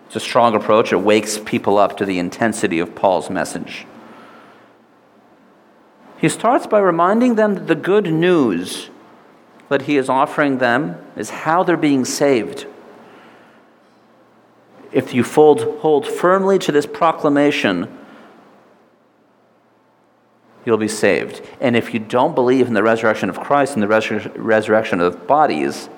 It's 0.07 0.15
a 0.15 0.19
strong 0.19 0.55
approach. 0.55 0.91
It 0.91 0.97
wakes 0.97 1.37
people 1.37 1.77
up 1.77 1.97
to 1.97 2.05
the 2.05 2.19
intensity 2.19 2.79
of 2.79 2.95
Paul's 2.95 3.29
message. 3.29 3.85
He 6.17 6.29
starts 6.29 6.67
by 6.67 6.79
reminding 6.79 7.35
them 7.35 7.55
that 7.55 7.67
the 7.67 7.75
good 7.75 8.05
news 8.13 8.90
that 9.71 9.83
he 9.83 9.95
is 9.95 10.09
offering 10.09 10.57
them 10.57 10.97
is 11.15 11.29
how 11.29 11.63
they're 11.63 11.77
being 11.77 12.03
saved. 12.03 12.67
If 14.91 15.13
you 15.13 15.23
fold, 15.23 15.61
hold 15.79 16.05
firmly 16.05 16.59
to 16.59 16.73
this 16.73 16.85
proclamation, 16.85 17.87
you'll 20.65 20.77
be 20.77 20.89
saved. 20.89 21.41
And 21.61 21.77
if 21.77 21.93
you 21.93 22.01
don't 22.01 22.35
believe 22.35 22.67
in 22.67 22.73
the 22.73 22.83
resurrection 22.83 23.29
of 23.29 23.39
Christ 23.39 23.73
and 23.75 23.81
the 23.81 23.87
resur- 23.87 24.29
resurrection 24.35 24.99
of 24.99 25.25
bodies, 25.25 25.89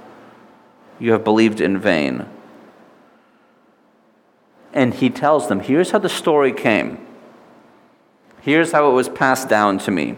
you 1.00 1.12
have 1.12 1.24
believed 1.24 1.60
in 1.60 1.80
vain 1.80 2.28
and 4.72 4.94
he 4.94 5.10
tells 5.10 5.48
them, 5.48 5.62
Here's 5.62 5.92
how 5.92 6.00
the 6.00 6.10
story 6.10 6.52
came. 6.52 7.04
Here's 8.42 8.72
how 8.72 8.90
it 8.90 8.94
was 8.94 9.10
passed 9.10 9.50
down 9.50 9.80
to 9.80 9.92
me. 9.92 10.18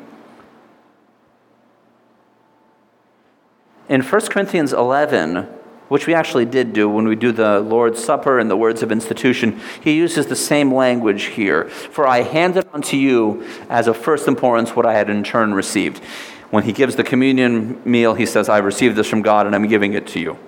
In 3.87 4.01
1 4.01 4.21
Corinthians 4.27 4.73
11, 4.73 5.47
which 5.89 6.07
we 6.07 6.15
actually 6.15 6.45
did 6.45 6.73
do 6.73 6.89
when 6.89 7.07
we 7.07 7.15
do 7.15 7.31
the 7.31 7.59
Lord's 7.59 8.03
Supper 8.03 8.39
and 8.39 8.49
the 8.49 8.57
words 8.57 8.81
of 8.81 8.91
institution, 8.91 9.59
he 9.81 9.95
uses 9.95 10.25
the 10.25 10.35
same 10.35 10.73
language 10.73 11.25
here. 11.25 11.65
For 11.69 12.07
I 12.07 12.21
handed 12.21 12.67
unto 12.73 12.97
you 12.97 13.45
as 13.69 13.87
of 13.87 13.95
first 13.95 14.27
importance 14.27 14.75
what 14.75 14.87
I 14.87 14.93
had 14.93 15.09
in 15.09 15.23
turn 15.23 15.53
received. 15.53 16.03
When 16.49 16.63
he 16.63 16.71
gives 16.71 16.95
the 16.95 17.03
communion 17.03 17.79
meal, 17.85 18.15
he 18.15 18.25
says, 18.25 18.49
I 18.49 18.57
received 18.57 18.95
this 18.95 19.07
from 19.07 19.21
God 19.21 19.45
and 19.45 19.55
I'm 19.55 19.67
giving 19.67 19.93
it 19.93 20.07
to 20.07 20.19
you. 20.19 20.39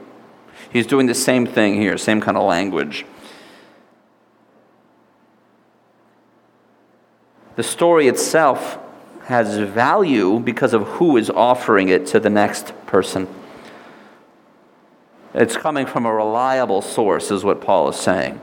He's 0.72 0.88
doing 0.88 1.06
the 1.06 1.16
same 1.16 1.46
thing 1.46 1.76
here, 1.76 1.98
same 1.98 2.20
kind 2.22 2.38
of 2.38 2.44
language. 2.44 3.06
The 7.56 7.64
story 7.64 8.08
itself 8.08 8.80
has 9.28 9.58
value 9.58 10.40
because 10.40 10.74
of 10.74 10.84
who 10.84 11.18
is 11.18 11.30
offering 11.30 11.90
it 11.90 12.08
to 12.08 12.18
the 12.18 12.30
next 12.30 12.74
person. 12.86 13.28
It's 15.34 15.58
coming 15.58 15.86
from 15.86 16.06
a 16.06 16.14
reliable 16.14 16.82
source, 16.82 17.30
is 17.30 17.44
what 17.44 17.60
Paul 17.60 17.90
is 17.90 17.98
saying, 17.98 18.40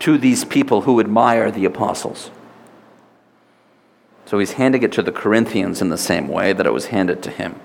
to 0.00 0.18
these 0.18 0.44
people 0.44 0.82
who 0.82 1.00
admire 1.00 1.50
the 1.50 1.64
apostles. 1.64 2.30
So 4.26 4.38
he's 4.38 4.52
handing 4.52 4.82
it 4.82 4.92
to 4.92 5.02
the 5.02 5.12
Corinthians 5.12 5.80
in 5.80 5.88
the 5.88 5.96
same 5.96 6.28
way 6.28 6.52
that 6.52 6.66
it 6.66 6.72
was 6.72 6.86
handed 6.86 7.22
to 7.22 7.30
him. 7.30 7.58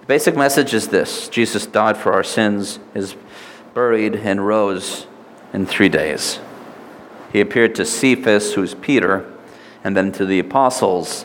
The 0.00 0.06
basic 0.06 0.36
message 0.36 0.74
is 0.74 0.88
this 0.88 1.30
Jesus 1.30 1.64
died 1.64 1.96
for 1.96 2.12
our 2.12 2.22
sins, 2.22 2.78
is 2.94 3.16
buried, 3.72 4.16
and 4.16 4.46
rose 4.46 5.06
in 5.54 5.64
three 5.64 5.88
days. 5.88 6.40
He 7.32 7.40
appeared 7.40 7.74
to 7.76 7.86
Cephas, 7.86 8.52
who's 8.52 8.74
Peter, 8.74 9.24
and 9.88 9.96
then 9.96 10.12
to 10.12 10.26
the 10.26 10.38
apostles, 10.38 11.24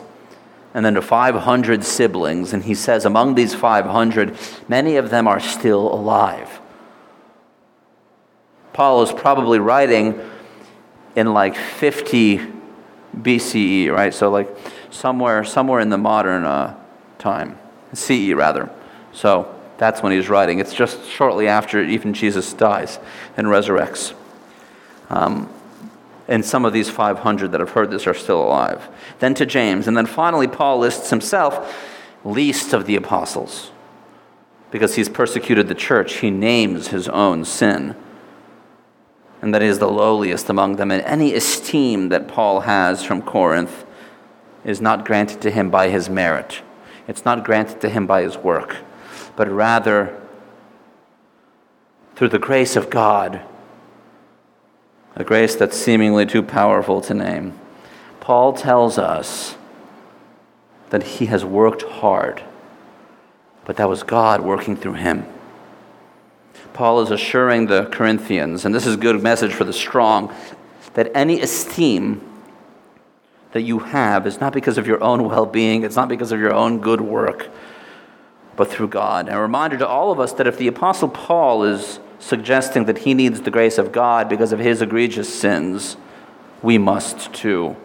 and 0.72 0.86
then 0.86 0.94
to 0.94 1.02
500 1.02 1.84
siblings. 1.84 2.54
And 2.54 2.64
he 2.64 2.74
says, 2.74 3.04
among 3.04 3.34
these 3.34 3.54
500, 3.54 4.34
many 4.68 4.96
of 4.96 5.10
them 5.10 5.28
are 5.28 5.38
still 5.38 5.92
alive. 5.92 6.60
Paul 8.72 9.02
is 9.02 9.12
probably 9.12 9.58
writing 9.58 10.18
in 11.14 11.34
like 11.34 11.56
50 11.56 12.40
BCE, 13.14 13.92
right? 13.92 14.14
So 14.14 14.30
like 14.30 14.48
somewhere, 14.88 15.44
somewhere 15.44 15.80
in 15.80 15.90
the 15.90 15.98
modern 15.98 16.44
uh, 16.44 16.74
time, 17.18 17.58
CE 17.92 18.32
rather. 18.32 18.70
So 19.12 19.54
that's 19.76 20.02
when 20.02 20.12
he's 20.12 20.30
writing. 20.30 20.58
It's 20.58 20.72
just 20.72 21.06
shortly 21.06 21.48
after 21.48 21.82
even 21.82 22.14
Jesus 22.14 22.54
dies 22.54 22.98
and 23.36 23.46
resurrects. 23.46 24.14
Um, 25.10 25.52
and 26.26 26.44
some 26.44 26.64
of 26.64 26.72
these 26.72 26.88
500 26.88 27.52
that 27.52 27.60
have 27.60 27.70
heard 27.70 27.90
this 27.90 28.06
are 28.06 28.14
still 28.14 28.42
alive. 28.42 28.88
Then 29.18 29.34
to 29.34 29.44
James. 29.44 29.86
And 29.86 29.96
then 29.96 30.06
finally, 30.06 30.48
Paul 30.48 30.78
lists 30.78 31.10
himself 31.10 31.76
least 32.24 32.72
of 32.72 32.86
the 32.86 32.96
apostles. 32.96 33.70
Because 34.70 34.94
he's 34.94 35.08
persecuted 35.08 35.68
the 35.68 35.74
church, 35.74 36.14
he 36.14 36.30
names 36.30 36.88
his 36.88 37.08
own 37.08 37.44
sin. 37.44 37.94
And 39.42 39.54
that 39.54 39.62
he 39.62 39.68
is 39.68 39.78
the 39.78 39.90
lowliest 39.90 40.48
among 40.48 40.76
them. 40.76 40.90
And 40.90 41.02
any 41.02 41.34
esteem 41.34 42.08
that 42.08 42.26
Paul 42.26 42.60
has 42.60 43.04
from 43.04 43.20
Corinth 43.20 43.84
is 44.64 44.80
not 44.80 45.04
granted 45.04 45.42
to 45.42 45.50
him 45.50 45.70
by 45.70 45.90
his 45.90 46.08
merit, 46.08 46.62
it's 47.06 47.26
not 47.26 47.44
granted 47.44 47.82
to 47.82 47.90
him 47.90 48.06
by 48.06 48.22
his 48.22 48.38
work, 48.38 48.78
but 49.36 49.46
rather 49.46 50.18
through 52.16 52.30
the 52.30 52.38
grace 52.38 52.76
of 52.76 52.88
God 52.88 53.42
a 55.16 55.24
grace 55.24 55.54
that's 55.54 55.76
seemingly 55.76 56.26
too 56.26 56.42
powerful 56.42 57.00
to 57.02 57.14
name. 57.14 57.58
Paul 58.20 58.52
tells 58.52 58.98
us 58.98 59.56
that 60.90 61.02
he 61.02 61.26
has 61.26 61.44
worked 61.44 61.82
hard, 61.82 62.42
but 63.64 63.76
that 63.76 63.88
was 63.88 64.02
God 64.02 64.40
working 64.40 64.76
through 64.76 64.94
him. 64.94 65.26
Paul 66.72 67.00
is 67.02 67.10
assuring 67.10 67.66
the 67.66 67.86
Corinthians, 67.86 68.64
and 68.64 68.74
this 68.74 68.86
is 68.86 68.94
a 68.94 68.98
good 68.98 69.22
message 69.22 69.52
for 69.52 69.64
the 69.64 69.72
strong, 69.72 70.34
that 70.94 71.10
any 71.14 71.40
esteem 71.40 72.20
that 73.52 73.62
you 73.62 73.78
have 73.78 74.26
is 74.26 74.40
not 74.40 74.52
because 74.52 74.78
of 74.78 74.86
your 74.86 75.02
own 75.02 75.24
well 75.24 75.46
being, 75.46 75.84
it's 75.84 75.94
not 75.94 76.08
because 76.08 76.32
of 76.32 76.40
your 76.40 76.52
own 76.52 76.80
good 76.80 77.00
work, 77.00 77.48
but 78.56 78.68
through 78.68 78.88
God. 78.88 79.28
And 79.28 79.36
a 79.36 79.40
reminder 79.40 79.76
to 79.78 79.86
all 79.86 80.10
of 80.10 80.18
us 80.18 80.32
that 80.34 80.48
if 80.48 80.58
the 80.58 80.66
Apostle 80.66 81.08
Paul 81.08 81.62
is 81.62 82.00
suggesting 82.18 82.84
that 82.86 82.98
he 82.98 83.14
needs 83.14 83.42
the 83.42 83.50
grace 83.50 83.78
of 83.78 83.92
God 83.92 84.28
because 84.28 84.52
of 84.52 84.58
his 84.58 84.82
egregious 84.82 85.32
sins, 85.32 85.96
we 86.62 86.78
must 86.78 87.32
too. 87.32 87.76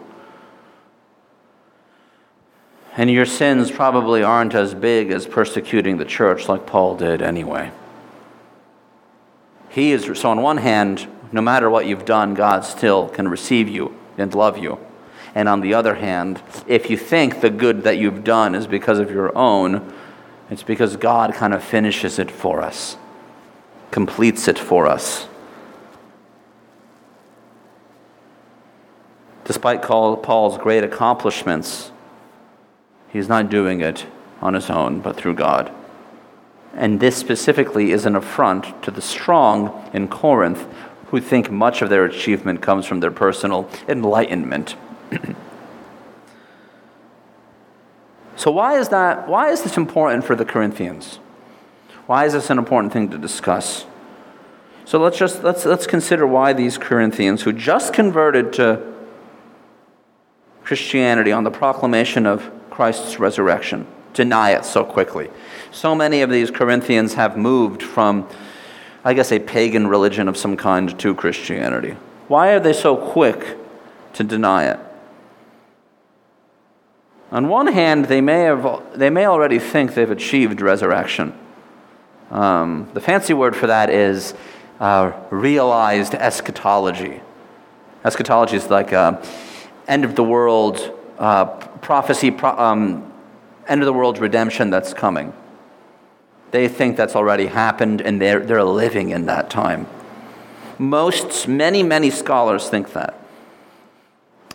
And 2.96 3.10
your 3.10 3.26
sins 3.26 3.70
probably 3.70 4.22
aren't 4.22 4.54
as 4.54 4.74
big 4.74 5.10
as 5.10 5.26
persecuting 5.26 5.98
the 5.98 6.04
church 6.04 6.48
like 6.48 6.66
Paul 6.66 6.96
did 6.96 7.22
anyway. 7.22 7.70
He 9.68 9.92
is, 9.92 10.18
so 10.18 10.30
on 10.30 10.42
one 10.42 10.58
hand, 10.58 11.06
no 11.32 11.40
matter 11.40 11.70
what 11.70 11.86
you've 11.86 12.04
done, 12.04 12.34
God 12.34 12.64
still 12.64 13.08
can 13.08 13.28
receive 13.28 13.68
you 13.68 13.96
and 14.18 14.34
love 14.34 14.58
you. 14.58 14.78
And 15.34 15.48
on 15.48 15.60
the 15.60 15.74
other 15.74 15.94
hand, 15.94 16.42
if 16.66 16.90
you 16.90 16.96
think 16.96 17.40
the 17.40 17.50
good 17.50 17.84
that 17.84 17.98
you've 17.98 18.24
done 18.24 18.56
is 18.56 18.66
because 18.66 18.98
of 18.98 19.10
your 19.10 19.36
own, 19.38 19.94
it's 20.50 20.64
because 20.64 20.96
God 20.96 21.34
kind 21.34 21.54
of 21.54 21.62
finishes 21.62 22.18
it 22.18 22.30
for 22.30 22.60
us, 22.60 22.96
completes 23.90 24.48
it 24.48 24.58
for 24.58 24.86
us. 24.86 25.26
Despite 29.44 29.82
Paul's 29.82 30.58
great 30.58 30.84
accomplishments, 30.84 31.90
he's 33.08 33.28
not 33.28 33.50
doing 33.50 33.80
it 33.80 34.06
on 34.40 34.54
his 34.54 34.70
own, 34.70 35.00
but 35.00 35.16
through 35.16 35.34
God. 35.34 35.72
And 36.74 37.00
this 37.00 37.16
specifically 37.16 37.90
is 37.90 38.06
an 38.06 38.14
affront 38.14 38.80
to 38.84 38.92
the 38.92 39.02
strong 39.02 39.90
in 39.92 40.06
Corinth 40.08 40.66
who 41.06 41.20
think 41.20 41.50
much 41.50 41.82
of 41.82 41.90
their 41.90 42.04
achievement 42.04 42.62
comes 42.62 42.86
from 42.86 43.00
their 43.00 43.10
personal 43.10 43.68
enlightenment. 43.88 44.76
so 48.36 48.52
why 48.52 48.78
is 48.78 48.90
that 48.90 49.28
why 49.28 49.48
is 49.48 49.62
this 49.62 49.76
important 49.76 50.24
for 50.24 50.36
the 50.36 50.44
Corinthians? 50.44 51.18
Why 52.10 52.24
is 52.24 52.32
this 52.32 52.50
an 52.50 52.58
important 52.58 52.92
thing 52.92 53.10
to 53.10 53.18
discuss? 53.18 53.86
So 54.84 54.98
let's 54.98 55.16
just 55.16 55.44
let's 55.44 55.64
let's 55.64 55.86
consider 55.86 56.26
why 56.26 56.52
these 56.52 56.76
Corinthians 56.76 57.42
who 57.42 57.52
just 57.52 57.92
converted 57.92 58.52
to 58.54 58.82
Christianity 60.64 61.30
on 61.30 61.44
the 61.44 61.52
proclamation 61.52 62.26
of 62.26 62.50
Christ's 62.68 63.20
resurrection 63.20 63.86
deny 64.12 64.50
it 64.50 64.64
so 64.64 64.84
quickly. 64.84 65.30
So 65.70 65.94
many 65.94 66.20
of 66.22 66.30
these 66.30 66.50
Corinthians 66.50 67.14
have 67.14 67.36
moved 67.36 67.80
from 67.80 68.28
I 69.04 69.14
guess 69.14 69.30
a 69.30 69.38
pagan 69.38 69.86
religion 69.86 70.26
of 70.26 70.36
some 70.36 70.56
kind 70.56 70.98
to 70.98 71.14
Christianity. 71.14 71.96
Why 72.26 72.48
are 72.48 72.58
they 72.58 72.72
so 72.72 72.96
quick 72.96 73.56
to 74.14 74.24
deny 74.24 74.64
it? 74.64 74.80
On 77.30 77.46
one 77.46 77.68
hand, 77.68 78.06
they 78.06 78.20
may, 78.20 78.40
have, 78.40 78.98
they 78.98 79.10
may 79.10 79.26
already 79.26 79.60
think 79.60 79.94
they've 79.94 80.10
achieved 80.10 80.60
resurrection. 80.60 81.38
Um, 82.30 82.88
the 82.94 83.00
fancy 83.00 83.34
word 83.34 83.56
for 83.56 83.66
that 83.66 83.90
is 83.90 84.34
uh, 84.78 85.12
realized 85.30 86.14
eschatology. 86.14 87.20
Eschatology 88.04 88.56
is 88.56 88.70
like 88.70 88.92
a 88.92 89.22
end 89.88 90.04
of 90.04 90.14
the 90.14 90.24
world 90.24 90.96
uh, 91.18 91.44
prophecy, 91.44 92.30
pro- 92.30 92.56
um, 92.56 93.12
end 93.68 93.82
of 93.82 93.86
the 93.86 93.92
world 93.92 94.18
redemption 94.18 94.70
that's 94.70 94.94
coming. 94.94 95.32
They 96.50 96.66
think 96.68 96.96
that's 96.96 97.14
already 97.14 97.46
happened 97.46 98.00
and 98.00 98.20
they're, 98.20 98.40
they're 98.40 98.64
living 98.64 99.10
in 99.10 99.26
that 99.26 99.50
time. 99.50 99.86
Most, 100.78 101.46
many, 101.46 101.82
many 101.82 102.10
scholars 102.10 102.68
think 102.68 102.92
that. 102.94 103.19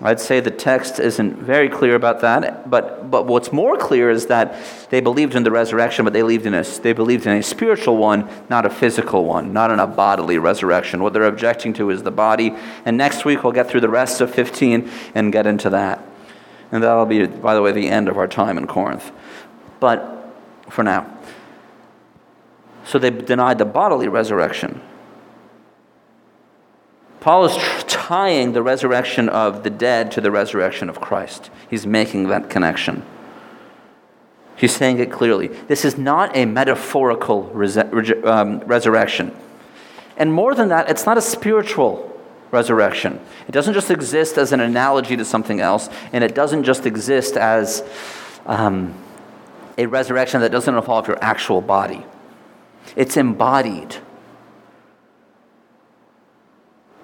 I'd 0.02 0.20
say 0.20 0.42
the 0.42 0.52
text 0.52 1.00
isn't 1.00 1.38
very 1.38 1.70
clear 1.70 1.96
about 1.96 2.20
that, 2.20 2.70
but, 2.70 3.10
but 3.10 3.28
what's 3.28 3.54
more 3.54 3.78
clear 3.78 4.10
is 4.10 4.26
that 4.26 4.58
they 4.90 5.00
believed 5.00 5.36
in 5.36 5.44
the 5.44 5.52
resurrection, 5.52 6.04
but 6.04 6.12
they 6.12 6.20
believed, 6.20 6.46
in 6.46 6.54
a, 6.54 6.64
they 6.64 6.92
believed 6.92 7.26
in 7.26 7.38
a 7.38 7.42
spiritual 7.42 7.96
one, 7.96 8.30
not 8.50 8.66
a 8.66 8.70
physical 8.70 9.24
one, 9.24 9.54
not 9.54 9.72
in 9.72 9.80
a 9.80 9.88
bodily 9.88 10.38
resurrection. 10.38 11.02
What 11.02 11.14
they're 11.14 11.24
objecting 11.24 11.74
to 11.76 11.92
is 11.92 12.04
the 12.04 12.12
body. 12.12 12.54
And 12.84 12.98
next 12.98 13.24
week 13.24 13.44
we'll 13.44 13.54
get 13.54 13.70
through 13.70 13.82
the 13.82 13.90
rest 13.90 14.20
of 14.20 14.36
15 14.36 14.92
and 15.16 15.32
get 15.32 15.48
into 15.48 15.70
that. 15.70 16.06
And 16.74 16.84
that'll 16.84 17.06
be, 17.06 17.26
by 17.26 17.54
the 17.54 17.62
way, 17.62 17.72
the 17.72 17.88
end 17.88 18.10
of 18.10 18.18
our 18.18 18.28
time 18.28 18.58
in 18.58 18.68
Corinth. 18.68 19.14
But 19.80 20.34
for 20.70 20.84
now. 20.84 21.10
So 22.84 23.00
they 23.00 23.12
denied 23.12 23.60
the 23.60 23.66
bodily 23.66 24.10
resurrection. 24.10 24.82
Paul 27.26 27.46
is 27.46 27.58
tying 27.88 28.54
the 28.54 28.62
resurrection 28.62 29.30
of 29.30 29.64
the 29.64 29.72
dead 29.72 30.12
to 30.12 30.22
the 30.22 30.30
resurrection 30.30 30.90
of 30.90 31.02
Christ. 31.02 31.50
He's 31.68 31.88
making 31.88 32.28
that 32.28 32.52
connection. 32.52 33.04
He's 34.56 34.76
saying 34.76 35.00
it 35.00 35.12
clearly. 35.12 35.48
This 35.48 35.86
is 35.86 35.98
not 35.98 36.38
a 36.38 36.46
metaphorical 36.46 37.50
um, 38.26 38.60
resurrection. 38.60 39.36
And 40.18 40.32
more 40.32 40.54
than 40.54 40.68
that, 40.68 40.88
it's 40.88 41.08
not 41.08 41.18
a 41.18 41.22
spiritual 41.22 42.16
resurrection. 42.52 43.20
It 43.48 43.54
doesn't 43.54 43.74
just 43.74 43.90
exist 43.90 44.38
as 44.38 44.52
an 44.52 44.60
analogy 44.60 45.18
to 45.18 45.26
something 45.26 45.60
else, 45.60 45.90
and 46.14 46.24
it 46.24 46.36
doesn't 46.36 46.64
just 46.64 46.86
exist 46.86 47.38
as 47.38 47.84
um, 48.46 48.94
a 49.80 49.88
resurrection 49.88 50.42
that 50.42 50.52
doesn't 50.52 50.76
involve 50.76 51.08
your 51.08 51.18
actual 51.24 51.62
body. 51.62 52.06
It's 52.96 53.18
embodied. 53.18 53.96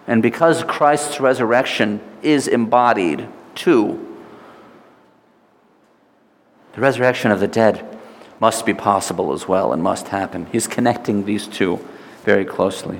And 0.08 0.22
because 0.22 0.64
Christ's 0.64 1.20
resurrection 1.20 2.02
is 2.22 2.48
embodied 2.48 3.28
too, 3.56 4.08
the 6.74 6.82
resurrection 6.82 7.32
of 7.32 7.40
the 7.40 7.48
dead 7.48 7.86
must 8.40 8.66
be 8.66 8.74
possible 8.74 9.34
as 9.34 9.48
well 9.48 9.72
and 9.72 9.84
must 9.84 10.08
happen. 10.08 10.48
He's 10.52 10.68
connecting 10.68 11.26
these 11.26 11.48
two 11.48 11.80
very 12.24 12.46
closely. 12.46 13.00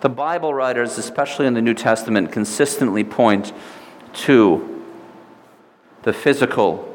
The 0.00 0.08
Bible 0.08 0.52
writers, 0.52 0.98
especially 0.98 1.46
in 1.46 1.54
the 1.54 1.62
New 1.62 1.72
Testament, 1.72 2.30
consistently 2.30 3.04
point 3.04 3.52
to 4.12 4.84
the 6.02 6.12
physical, 6.12 6.94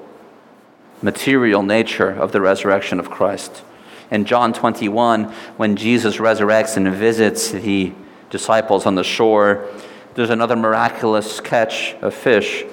material 1.02 1.64
nature 1.64 2.12
of 2.12 2.32
the 2.32 2.42
resurrection 2.42 3.00
of 3.00 3.10
Christ 3.10 3.64
in 4.12 4.26
John 4.26 4.54
21, 4.54 5.26
when 5.58 5.76
Jesus 5.76 6.18
resurrects 6.18 6.78
and 6.78 6.88
visits 6.94 7.52
the 7.52 7.94
disciples 8.30 8.86
on 8.86 8.96
the 8.96 9.04
shore, 9.04 9.68
there's 10.16 10.30
another 10.30 10.56
miraculous 10.56 11.40
catch 11.40 11.96
of 12.02 12.14
fish. 12.14 12.66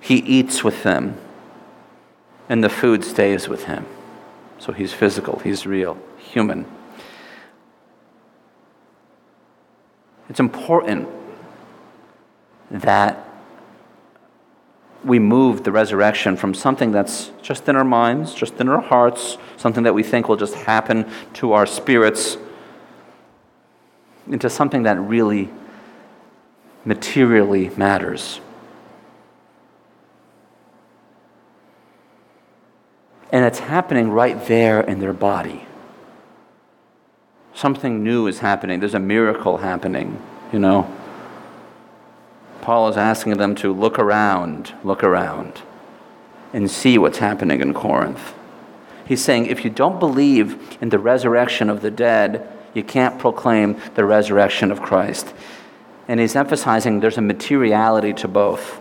He 0.00 0.16
eats 0.16 0.64
with 0.64 0.82
them, 0.82 1.18
and 2.48 2.64
the 2.64 2.68
food 2.68 3.04
stays 3.04 3.48
with 3.48 3.64
him. 3.64 3.86
So 4.58 4.72
he's 4.72 4.92
physical, 4.92 5.38
he's 5.40 5.66
real, 5.66 5.98
human. 6.18 6.66
It's 10.28 10.40
important 10.40 11.08
that 12.70 13.26
we 15.04 15.18
move 15.18 15.64
the 15.64 15.72
resurrection 15.72 16.36
from 16.36 16.54
something 16.54 16.92
that's 16.92 17.32
just 17.42 17.68
in 17.68 17.74
our 17.74 17.84
minds, 17.84 18.34
just 18.34 18.60
in 18.60 18.68
our 18.68 18.80
hearts, 18.80 19.38
something 19.56 19.82
that 19.84 19.94
we 19.94 20.02
think 20.02 20.28
will 20.28 20.36
just 20.36 20.54
happen 20.54 21.10
to 21.34 21.52
our 21.52 21.66
spirits, 21.66 22.36
into 24.32 24.48
something 24.48 24.84
that 24.84 24.98
really 24.98 25.50
materially 26.84 27.68
matters. 27.70 28.40
And 33.32 33.44
it's 33.44 33.60
happening 33.60 34.10
right 34.10 34.44
there 34.46 34.80
in 34.80 35.00
their 35.00 35.12
body. 35.12 35.66
Something 37.54 38.02
new 38.02 38.26
is 38.26 38.40
happening. 38.40 38.80
There's 38.80 38.94
a 38.94 38.98
miracle 39.00 39.58
happening, 39.58 40.20
you 40.52 40.58
know. 40.58 40.92
Paul 42.60 42.88
is 42.88 42.96
asking 42.96 43.36
them 43.38 43.54
to 43.56 43.72
look 43.72 43.98
around, 43.98 44.74
look 44.84 45.02
around, 45.04 45.62
and 46.52 46.70
see 46.70 46.98
what's 46.98 47.18
happening 47.18 47.60
in 47.60 47.72
Corinth. 47.72 48.34
He's 49.06 49.22
saying 49.22 49.46
if 49.46 49.64
you 49.64 49.70
don't 49.70 49.98
believe 49.98 50.78
in 50.80 50.90
the 50.90 50.98
resurrection 50.98 51.70
of 51.70 51.82
the 51.82 51.90
dead, 51.90 52.48
you 52.74 52.82
can't 52.82 53.18
proclaim 53.18 53.80
the 53.94 54.04
resurrection 54.04 54.70
of 54.70 54.80
Christ. 54.80 55.32
And 56.08 56.20
he's 56.20 56.36
emphasizing 56.36 57.00
there's 57.00 57.18
a 57.18 57.22
materiality 57.22 58.12
to 58.14 58.28
both. 58.28 58.80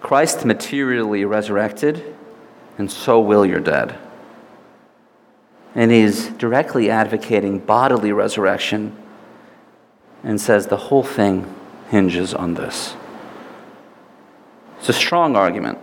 Christ 0.00 0.44
materially 0.44 1.24
resurrected, 1.24 2.14
and 2.76 2.90
so 2.90 3.20
will 3.20 3.46
your 3.46 3.60
dead 3.60 3.98
and 5.74 5.90
he's 5.90 6.28
directly 6.28 6.90
advocating 6.90 7.58
bodily 7.58 8.12
resurrection 8.12 8.96
and 10.22 10.40
says 10.40 10.66
the 10.66 10.76
whole 10.76 11.02
thing 11.02 11.52
hinges 11.88 12.34
on 12.34 12.54
this. 12.54 12.94
It's 14.78 14.88
a 14.88 14.92
strong 14.92 15.36
argument. 15.36 15.78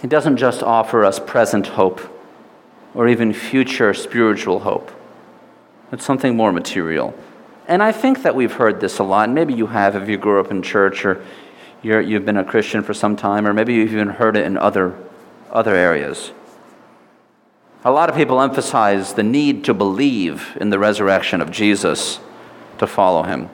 He 0.00 0.06
doesn't 0.06 0.38
just 0.38 0.62
offer 0.62 1.04
us 1.04 1.18
present 1.18 1.68
hope 1.68 2.00
or 2.94 3.08
even 3.08 3.32
future 3.32 3.92
spiritual 3.94 4.60
hope. 4.60 4.90
It's 5.92 6.04
something 6.04 6.36
more 6.36 6.52
material. 6.52 7.14
And 7.68 7.82
I 7.82 7.92
think 7.92 8.22
that 8.22 8.34
we've 8.34 8.52
heard 8.52 8.80
this 8.80 8.98
a 8.98 9.04
lot. 9.04 9.30
Maybe 9.30 9.54
you 9.54 9.68
have 9.68 9.94
if 9.94 10.08
you 10.08 10.16
grew 10.16 10.40
up 10.40 10.50
in 10.50 10.62
church 10.62 11.04
or 11.04 11.24
you're, 11.82 12.00
you've 12.00 12.24
been 12.24 12.36
a 12.36 12.44
Christian 12.44 12.82
for 12.82 12.92
some 12.92 13.16
time, 13.16 13.46
or 13.46 13.54
maybe 13.54 13.74
you've 13.74 13.92
even 13.92 14.08
heard 14.08 14.36
it 14.36 14.44
in 14.44 14.58
other, 14.58 14.98
other 15.50 15.74
areas. 15.74 16.32
A 17.84 17.90
lot 17.90 18.10
of 18.10 18.16
people 18.16 18.42
emphasize 18.42 19.14
the 19.14 19.22
need 19.22 19.64
to 19.64 19.72
believe 19.72 20.56
in 20.60 20.68
the 20.68 20.78
resurrection 20.78 21.40
of 21.40 21.50
Jesus 21.50 22.20
to 22.78 22.86
follow 22.86 23.22
him. 23.22 23.48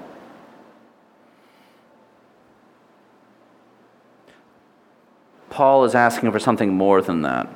Paul 5.57 5.87
is 5.87 5.95
asking 5.95 6.33
for 6.33 6.39
something 6.39 6.75
more 6.75 7.01
than 7.01 7.23
that 7.23 7.49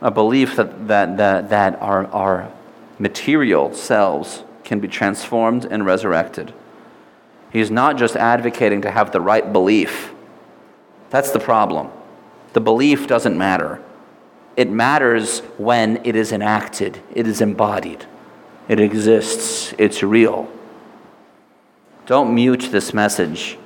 a 0.00 0.12
belief 0.12 0.54
that, 0.54 0.86
that, 0.86 1.16
that, 1.16 1.50
that 1.50 1.82
our, 1.82 2.06
our 2.12 2.52
material 3.00 3.74
selves 3.74 4.44
can 4.62 4.78
be 4.78 4.86
transformed 4.86 5.64
and 5.64 5.84
resurrected. 5.84 6.54
He's 7.50 7.68
not 7.68 7.98
just 7.98 8.14
advocating 8.14 8.80
to 8.82 8.92
have 8.92 9.10
the 9.10 9.20
right 9.20 9.52
belief. 9.52 10.12
That's 11.10 11.32
the 11.32 11.40
problem. 11.40 11.90
The 12.52 12.60
belief 12.60 13.08
doesn't 13.08 13.36
matter. 13.36 13.82
It 14.56 14.70
matters 14.70 15.40
when 15.58 16.00
it 16.04 16.14
is 16.14 16.30
enacted, 16.30 17.02
it 17.12 17.26
is 17.26 17.40
embodied, 17.40 18.06
it 18.68 18.78
exists, 18.78 19.74
it's 19.78 20.00
real. 20.00 20.48
Don't 22.06 22.32
mute 22.32 22.68
this 22.70 22.94
message 22.94 23.58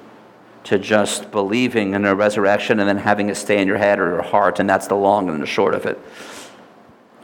to 0.64 0.78
just 0.78 1.30
believing 1.30 1.94
in 1.94 2.04
a 2.04 2.14
resurrection 2.14 2.80
and 2.80 2.88
then 2.88 2.98
having 2.98 3.28
it 3.28 3.36
stay 3.36 3.60
in 3.60 3.66
your 3.66 3.78
head 3.78 3.98
or 3.98 4.10
your 4.10 4.22
heart, 4.22 4.60
and 4.60 4.68
that's 4.68 4.86
the 4.86 4.94
long 4.94 5.28
and 5.28 5.42
the 5.42 5.46
short 5.46 5.74
of 5.74 5.86
it. 5.86 5.98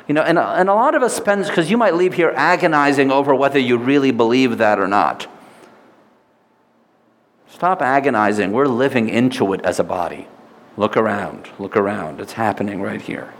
You 0.09 0.15
know, 0.15 0.23
and, 0.23 0.39
and 0.39 0.69
a 0.69 0.75
lot 0.75 0.95
of 0.95 1.03
us 1.03 1.17
spend, 1.17 1.45
because 1.45 1.71
you 1.71 1.77
might 1.77 1.95
leave 1.95 2.15
here 2.15 2.33
agonizing 2.37 3.11
over 3.11 3.35
whether 3.35 3.59
you 3.59 3.77
really 3.77 4.11
believe 4.11 4.59
that 4.59 4.79
or 4.79 4.87
not. 4.87 5.27
Stop 7.49 7.83
agonizing. 7.83 8.53
We're 8.53 8.67
living 8.67 9.09
into 9.09 9.53
it 9.53 9.61
as 9.63 9.81
a 9.81 9.85
body. 9.85 10.29
Look 10.77 10.97
around, 10.97 11.49
look 11.59 11.77
around. 11.77 12.21
It's 12.21 12.35
happening 12.35 12.83
right 12.83 13.01
here. 13.01 13.33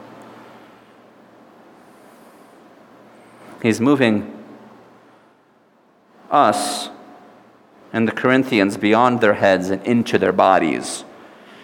He's 3.63 3.81
moving 3.81 4.33
us 6.31 6.89
and 7.93 8.07
the 8.07 8.13
Corinthians 8.13 8.77
beyond 8.77 9.21
their 9.21 9.35
heads 9.35 9.71
and 9.71 9.85
into 9.87 10.19
their 10.19 10.33
bodies. 10.33 11.05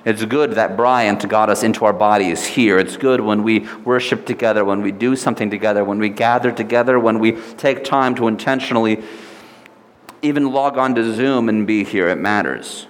It's 0.04 0.24
good 0.24 0.52
that 0.52 0.76
Bryant 0.76 1.28
got 1.28 1.48
us 1.48 1.62
into 1.62 1.84
our 1.84 1.92
bodies 1.92 2.44
here. 2.44 2.78
It's 2.78 2.96
good 2.96 3.20
when 3.20 3.44
we 3.44 3.68
worship 3.84 4.26
together, 4.26 4.64
when 4.64 4.82
we 4.82 4.90
do 4.90 5.14
something 5.14 5.48
together, 5.48 5.84
when 5.84 5.98
we 5.98 6.08
gather 6.08 6.50
together, 6.50 6.98
when 6.98 7.20
we 7.20 7.32
take 7.56 7.84
time 7.84 8.14
to 8.16 8.26
intentionally 8.26 9.02
even 10.22 10.52
log 10.52 10.76
on 10.76 10.94
to 10.96 11.14
Zoom 11.14 11.48
and 11.48 11.66
be 11.66 11.84
here. 11.84 12.08
It 12.08 12.18
matters. 12.18 12.88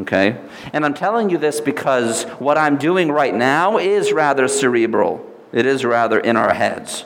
Okay? 0.00 0.38
And 0.72 0.84
I'm 0.84 0.94
telling 0.94 1.30
you 1.30 1.38
this 1.38 1.60
because 1.60 2.24
what 2.38 2.58
I'm 2.58 2.76
doing 2.76 3.10
right 3.10 3.34
now 3.34 3.78
is 3.78 4.12
rather 4.12 4.48
cerebral, 4.48 5.26
it 5.52 5.66
is 5.66 5.84
rather 5.84 6.18
in 6.18 6.36
our 6.36 6.54
heads. 6.54 7.04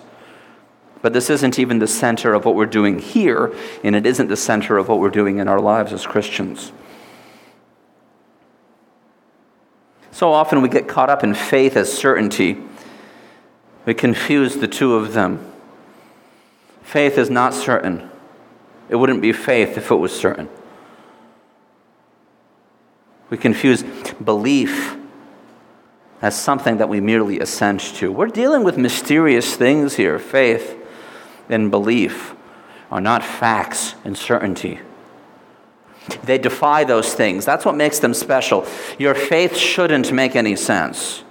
But 1.05 1.13
this 1.13 1.29
isn't 1.29 1.59
even 1.59 1.81
the 1.81 1.87
center 1.87 2.33
of 2.33 2.47
what 2.47 2.55
we're 2.55 2.65
doing 2.65 2.99
here, 2.99 3.55
and 3.83 3.95
it 3.95 4.07
isn't 4.07 4.29
the 4.29 4.39
center 4.39 4.79
of 4.79 4.89
what 4.89 5.01
we're 5.01 5.11
doing 5.11 5.37
in 5.37 5.49
our 5.49 5.61
lives 5.61 5.93
as 5.93 6.07
Christians. 6.07 6.73
So 10.13 10.33
often 10.33 10.63
we 10.63 10.71
get 10.71 10.89
caught 10.89 11.11
up 11.11 11.23
in 11.23 11.35
faith 11.35 11.77
as 11.77 11.93
certainty. 11.93 12.57
We 13.85 13.93
confuse 13.93 14.57
the 14.57 14.67
two 14.67 14.95
of 14.95 15.13
them. 15.13 15.53
Faith 16.83 17.19
is 17.19 17.29
not 17.29 17.53
certain. 17.53 18.09
It 18.89 18.97
wouldn't 18.97 19.21
be 19.21 19.35
faith 19.35 19.77
if 19.77 19.91
it 19.91 19.97
was 19.97 20.19
certain. 20.19 20.49
We 23.29 23.37
confuse 23.37 23.83
belief 24.25 24.97
as 26.23 26.35
something 26.35 26.79
that 26.79 26.89
we 26.89 27.03
merely 27.03 27.41
assent 27.41 27.83
to. 27.97 28.11
We're 28.11 28.29
dealing 28.29 28.65
with 28.65 28.79
mysterious 28.79 29.55
things 29.55 29.97
here. 29.97 30.19
Faith 30.19 30.81
and 31.49 31.71
belief 31.71 32.35
are 32.91 33.01
not 33.01 33.23
facts 33.25 33.95
and 34.05 34.17
certainty. 34.17 34.81
They 36.23 36.39
defy 36.39 36.85
those 36.85 37.15
things. 37.15 37.45
That's 37.45 37.65
what 37.65 37.75
makes 37.77 37.99
them 37.99 38.15
special. 38.15 38.67
Your 38.99 39.15
faith 39.15 39.57
shouldn't 39.57 40.13
make 40.13 40.37
any 40.37 40.57
sense, 40.57 41.25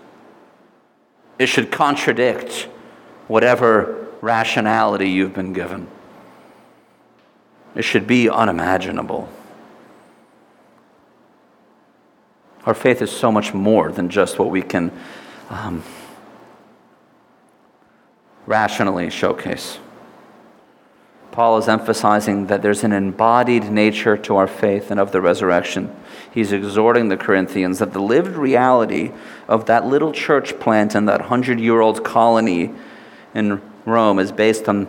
it 1.40 1.48
should 1.48 1.72
contradict 1.72 2.68
whatever 3.28 4.08
rationality 4.22 5.10
you've 5.10 5.34
been 5.34 5.54
given. 5.54 5.88
It 7.76 7.84
should 7.84 8.06
be 8.06 8.30
unimaginable. 8.30 9.30
Our 12.66 12.74
faith 12.74 13.02
is 13.02 13.12
so 13.12 13.32
much 13.32 13.54
more 13.54 13.92
than 13.92 14.10
just 14.10 14.40
what 14.40 14.50
we 14.50 14.62
can 14.62 14.92
um, 15.50 15.84
rationally 18.46 19.10
showcase. 19.10 19.80
Paul 21.34 21.58
is 21.58 21.68
emphasizing 21.68 22.46
that 22.46 22.62
there's 22.62 22.84
an 22.84 22.92
embodied 22.92 23.72
nature 23.72 24.16
to 24.18 24.36
our 24.36 24.46
faith 24.46 24.92
and 24.92 25.00
of 25.00 25.12
the 25.12 25.20
resurrection. 25.20 25.94
He's 26.32 26.52
exhorting 26.52 27.10
the 27.10 27.18
Corinthians 27.18 27.80
that 27.80 27.92
the 27.92 28.00
lived 28.00 28.36
reality 28.36 29.12
of 29.48 29.66
that 29.66 29.84
little 29.88 30.12
church 30.12 30.60
plant 30.60 30.94
and 30.94 31.10
that 31.10 31.22
hundred 31.22 31.60
year 31.60 31.82
old 31.82 32.04
colony 32.04 32.72
in 33.34 33.60
Rome 33.84 34.20
is 34.20 34.32
based 34.32 34.70
on 34.70 34.88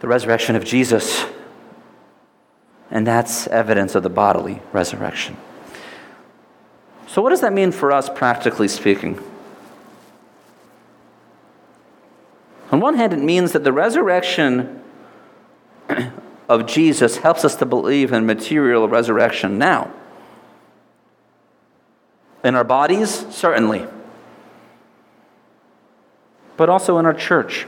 the 0.00 0.08
resurrection 0.08 0.56
of 0.56 0.64
Jesus. 0.64 1.26
And 2.90 3.06
that's 3.06 3.46
evidence 3.46 3.94
of 3.94 4.02
the 4.02 4.10
bodily 4.10 4.60
resurrection. 4.72 5.36
So, 7.06 7.22
what 7.22 7.30
does 7.30 7.42
that 7.42 7.52
mean 7.52 7.70
for 7.70 7.92
us, 7.92 8.08
practically 8.08 8.66
speaking? 8.66 9.22
On 12.72 12.80
one 12.80 12.96
hand, 12.96 13.12
it 13.12 13.20
means 13.20 13.52
that 13.52 13.62
the 13.62 13.72
resurrection 13.72 14.77
of 16.48 16.66
Jesus 16.66 17.18
helps 17.18 17.44
us 17.44 17.56
to 17.56 17.66
believe 17.66 18.12
in 18.12 18.26
material 18.26 18.88
resurrection 18.88 19.58
now. 19.58 19.92
In 22.44 22.54
our 22.54 22.64
bodies, 22.64 23.26
certainly, 23.30 23.86
but 26.56 26.68
also 26.68 26.98
in 26.98 27.06
our 27.06 27.14
church. 27.14 27.66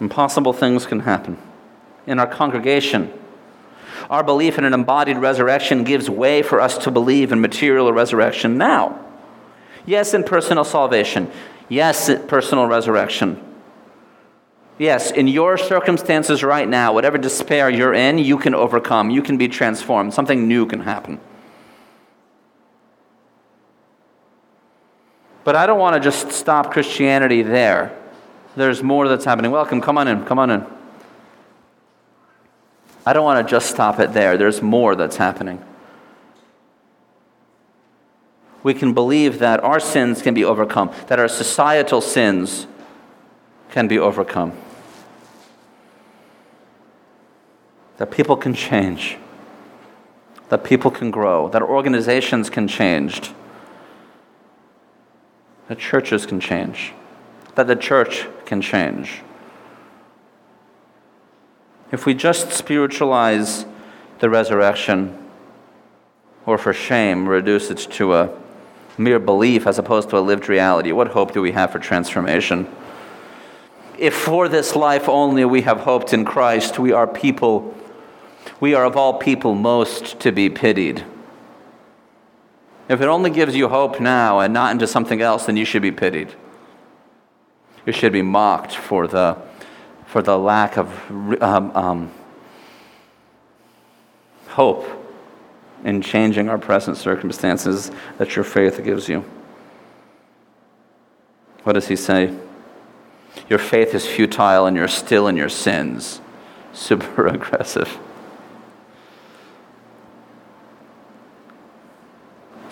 Impossible 0.00 0.52
things 0.52 0.86
can 0.86 1.00
happen. 1.00 1.38
In 2.06 2.18
our 2.18 2.26
congregation, 2.26 3.12
our 4.10 4.22
belief 4.22 4.58
in 4.58 4.64
an 4.64 4.74
embodied 4.74 5.16
resurrection 5.16 5.84
gives 5.84 6.08
way 6.08 6.42
for 6.42 6.60
us 6.60 6.78
to 6.78 6.90
believe 6.90 7.32
in 7.32 7.40
material 7.40 7.92
resurrection 7.92 8.56
now. 8.58 9.04
Yes, 9.84 10.14
in 10.14 10.24
personal 10.24 10.64
salvation. 10.64 11.30
Yes, 11.68 12.10
personal 12.28 12.66
resurrection. 12.66 13.42
Yes, 14.78 15.10
in 15.10 15.26
your 15.26 15.56
circumstances 15.56 16.42
right 16.42 16.68
now, 16.68 16.92
whatever 16.92 17.16
despair 17.16 17.70
you're 17.70 17.94
in, 17.94 18.18
you 18.18 18.36
can 18.36 18.54
overcome. 18.54 19.08
You 19.08 19.22
can 19.22 19.38
be 19.38 19.48
transformed. 19.48 20.12
Something 20.12 20.46
new 20.46 20.66
can 20.66 20.80
happen. 20.80 21.18
But 25.44 25.56
I 25.56 25.66
don't 25.66 25.78
want 25.78 25.94
to 25.94 26.00
just 26.00 26.32
stop 26.32 26.72
Christianity 26.72 27.42
there. 27.42 27.96
There's 28.54 28.82
more 28.82 29.08
that's 29.08 29.24
happening. 29.24 29.50
Welcome, 29.50 29.80
come 29.80 29.96
on 29.96 30.08
in, 30.08 30.24
come 30.24 30.38
on 30.38 30.50
in. 30.50 30.66
I 33.06 33.12
don't 33.12 33.24
want 33.24 33.46
to 33.46 33.50
just 33.50 33.70
stop 33.70 34.00
it 34.00 34.12
there. 34.12 34.36
There's 34.36 34.60
more 34.60 34.96
that's 34.96 35.16
happening. 35.16 35.64
We 38.62 38.74
can 38.74 38.92
believe 38.92 39.38
that 39.38 39.62
our 39.62 39.78
sins 39.78 40.20
can 40.20 40.34
be 40.34 40.44
overcome, 40.44 40.90
that 41.06 41.20
our 41.20 41.28
societal 41.28 42.00
sins 42.00 42.66
can 43.70 43.86
be 43.86 43.98
overcome. 43.98 44.52
That 47.98 48.10
people 48.10 48.36
can 48.36 48.54
change, 48.54 49.16
that 50.48 50.64
people 50.64 50.90
can 50.90 51.10
grow, 51.10 51.48
that 51.48 51.62
organizations 51.62 52.50
can 52.50 52.68
change, 52.68 53.32
that 55.68 55.78
churches 55.78 56.26
can 56.26 56.40
change, 56.40 56.92
that 57.54 57.66
the 57.66 57.76
church 57.76 58.26
can 58.44 58.60
change. 58.60 59.22
If 61.90 62.04
we 62.04 62.14
just 62.14 62.50
spiritualize 62.50 63.64
the 64.18 64.28
resurrection, 64.28 65.22
or 66.44 66.58
for 66.58 66.72
shame, 66.72 67.28
reduce 67.28 67.70
it 67.70 67.78
to 67.92 68.14
a 68.14 68.30
mere 68.98 69.18
belief 69.18 69.66
as 69.66 69.78
opposed 69.78 70.10
to 70.10 70.18
a 70.18 70.20
lived 70.20 70.48
reality, 70.48 70.92
what 70.92 71.08
hope 71.08 71.32
do 71.32 71.42
we 71.42 71.52
have 71.52 71.72
for 71.72 71.78
transformation? 71.78 72.68
If 73.98 74.14
for 74.14 74.48
this 74.48 74.76
life 74.76 75.08
only 75.08 75.44
we 75.44 75.62
have 75.62 75.80
hoped 75.80 76.12
in 76.12 76.24
Christ, 76.24 76.78
we 76.78 76.92
are 76.92 77.06
people 77.06 77.74
we 78.60 78.74
are 78.74 78.84
of 78.84 78.96
all 78.96 79.14
people 79.14 79.54
most 79.54 80.20
to 80.20 80.32
be 80.32 80.48
pitied. 80.48 81.04
If 82.88 83.00
it 83.00 83.06
only 83.06 83.30
gives 83.30 83.56
you 83.56 83.68
hope 83.68 84.00
now 84.00 84.40
and 84.40 84.54
not 84.54 84.72
into 84.72 84.86
something 84.86 85.20
else, 85.20 85.46
then 85.46 85.56
you 85.56 85.64
should 85.64 85.82
be 85.82 85.90
pitied. 85.90 86.34
You 87.84 87.92
should 87.92 88.12
be 88.12 88.22
mocked 88.22 88.74
for 88.74 89.06
the, 89.06 89.36
for 90.06 90.22
the 90.22 90.38
lack 90.38 90.76
of 90.76 91.42
um, 91.42 91.76
um, 91.76 92.12
hope 94.48 94.86
in 95.84 96.00
changing 96.00 96.48
our 96.48 96.58
present 96.58 96.96
circumstances 96.96 97.90
that 98.18 98.34
your 98.34 98.44
faith 98.44 98.82
gives 98.82 99.08
you. 99.08 99.24
What 101.64 101.74
does 101.74 101.88
he 101.88 101.96
say? 101.96 102.34
Your 103.48 103.58
faith 103.58 103.94
is 103.94 104.06
futile 104.06 104.66
and 104.66 104.76
you're 104.76 104.88
still 104.88 105.28
in 105.28 105.36
your 105.36 105.48
sins. 105.48 106.20
Super 106.72 107.26
aggressive. 107.26 107.98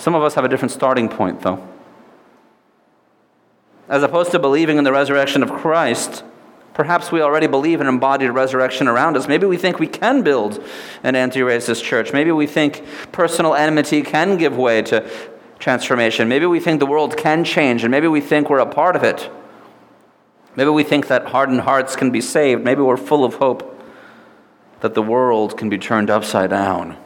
Some 0.04 0.14
of 0.14 0.22
us 0.22 0.34
have 0.34 0.44
a 0.44 0.48
different 0.48 0.70
starting 0.70 1.08
point, 1.08 1.40
though. 1.40 1.66
As 3.88 4.02
opposed 4.02 4.32
to 4.32 4.38
believing 4.38 4.76
in 4.76 4.84
the 4.84 4.92
resurrection 4.92 5.42
of 5.42 5.50
Christ, 5.50 6.22
perhaps 6.74 7.10
we 7.10 7.22
already 7.22 7.46
believe 7.46 7.80
in 7.80 7.86
embodied 7.86 8.28
resurrection 8.32 8.86
around 8.86 9.16
us. 9.16 9.28
Maybe 9.28 9.46
we 9.46 9.56
think 9.56 9.78
we 9.78 9.86
can 9.86 10.20
build 10.20 10.62
an 11.02 11.16
anti 11.16 11.40
racist 11.40 11.82
church. 11.82 12.12
Maybe 12.12 12.30
we 12.32 12.46
think 12.46 12.84
personal 13.12 13.54
enmity 13.54 14.02
can 14.02 14.36
give 14.36 14.58
way 14.58 14.82
to 14.82 15.08
transformation. 15.58 16.28
Maybe 16.28 16.44
we 16.44 16.60
think 16.60 16.80
the 16.80 16.86
world 16.86 17.16
can 17.16 17.42
change, 17.42 17.82
and 17.82 17.90
maybe 17.90 18.06
we 18.06 18.20
think 18.20 18.50
we're 18.50 18.58
a 18.58 18.66
part 18.66 18.96
of 18.96 19.04
it. 19.04 19.30
Maybe 20.54 20.68
we 20.68 20.84
think 20.84 21.06
that 21.06 21.28
hardened 21.28 21.62
hearts 21.62 21.96
can 21.96 22.10
be 22.10 22.20
saved. 22.20 22.62
Maybe 22.62 22.82
we're 22.82 22.98
full 22.98 23.24
of 23.24 23.36
hope 23.36 23.82
that 24.80 24.92
the 24.92 25.02
world 25.02 25.56
can 25.56 25.70
be 25.70 25.78
turned 25.78 26.10
upside 26.10 26.50
down. 26.50 26.98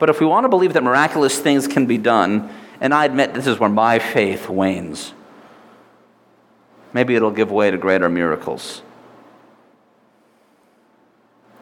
But 0.00 0.08
if 0.08 0.18
we 0.18 0.26
want 0.26 0.44
to 0.44 0.48
believe 0.48 0.72
that 0.72 0.82
miraculous 0.82 1.38
things 1.38 1.68
can 1.68 1.86
be 1.86 1.98
done, 1.98 2.50
and 2.80 2.92
I 2.92 3.04
admit 3.04 3.34
this 3.34 3.46
is 3.46 3.60
where 3.60 3.68
my 3.68 3.98
faith 3.98 4.48
wanes, 4.48 5.12
maybe 6.92 7.14
it'll 7.14 7.30
give 7.30 7.52
way 7.52 7.70
to 7.70 7.78
greater 7.78 8.08
miracles. 8.08 8.82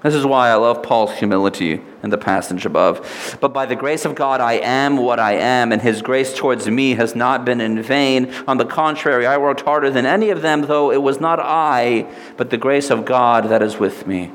This 0.05 0.15
is 0.15 0.25
why 0.25 0.51
I 0.51 0.55
love 0.55 0.85
Paul's 0.85 1.13
humility 1.15 1.81
in 2.05 2.11
the 2.11 2.17
passage 2.17 2.65
above. 2.65 3.37
But 3.41 3.53
by 3.53 3.67
the 3.67 3.75
grace 3.75 4.05
of 4.05 4.15
God, 4.15 4.41
I 4.41 4.53
am 4.53 4.97
what 4.97 5.19
I 5.19 5.33
am, 5.33 5.73
and 5.73 5.83
his 5.83 6.03
grace 6.03 6.33
towards 6.33 6.69
me 6.69 6.95
has 6.95 7.17
not 7.17 7.45
been 7.45 7.61
in 7.61 7.83
vain. 7.83 8.33
On 8.47 8.59
the 8.59 8.65
contrary, 8.65 9.27
I 9.27 9.39
worked 9.39 9.63
harder 9.63 9.91
than 9.91 10.07
any 10.07 10.31
of 10.31 10.43
them, 10.43 10.63
though 10.63 10.93
it 10.93 11.03
was 11.03 11.19
not 11.19 11.41
I, 11.41 12.07
but 12.37 12.51
the 12.51 12.57
grace 12.57 12.91
of 12.91 13.05
God 13.05 13.49
that 13.49 13.61
is 13.61 13.79
with 13.79 14.07
me. 14.07 14.31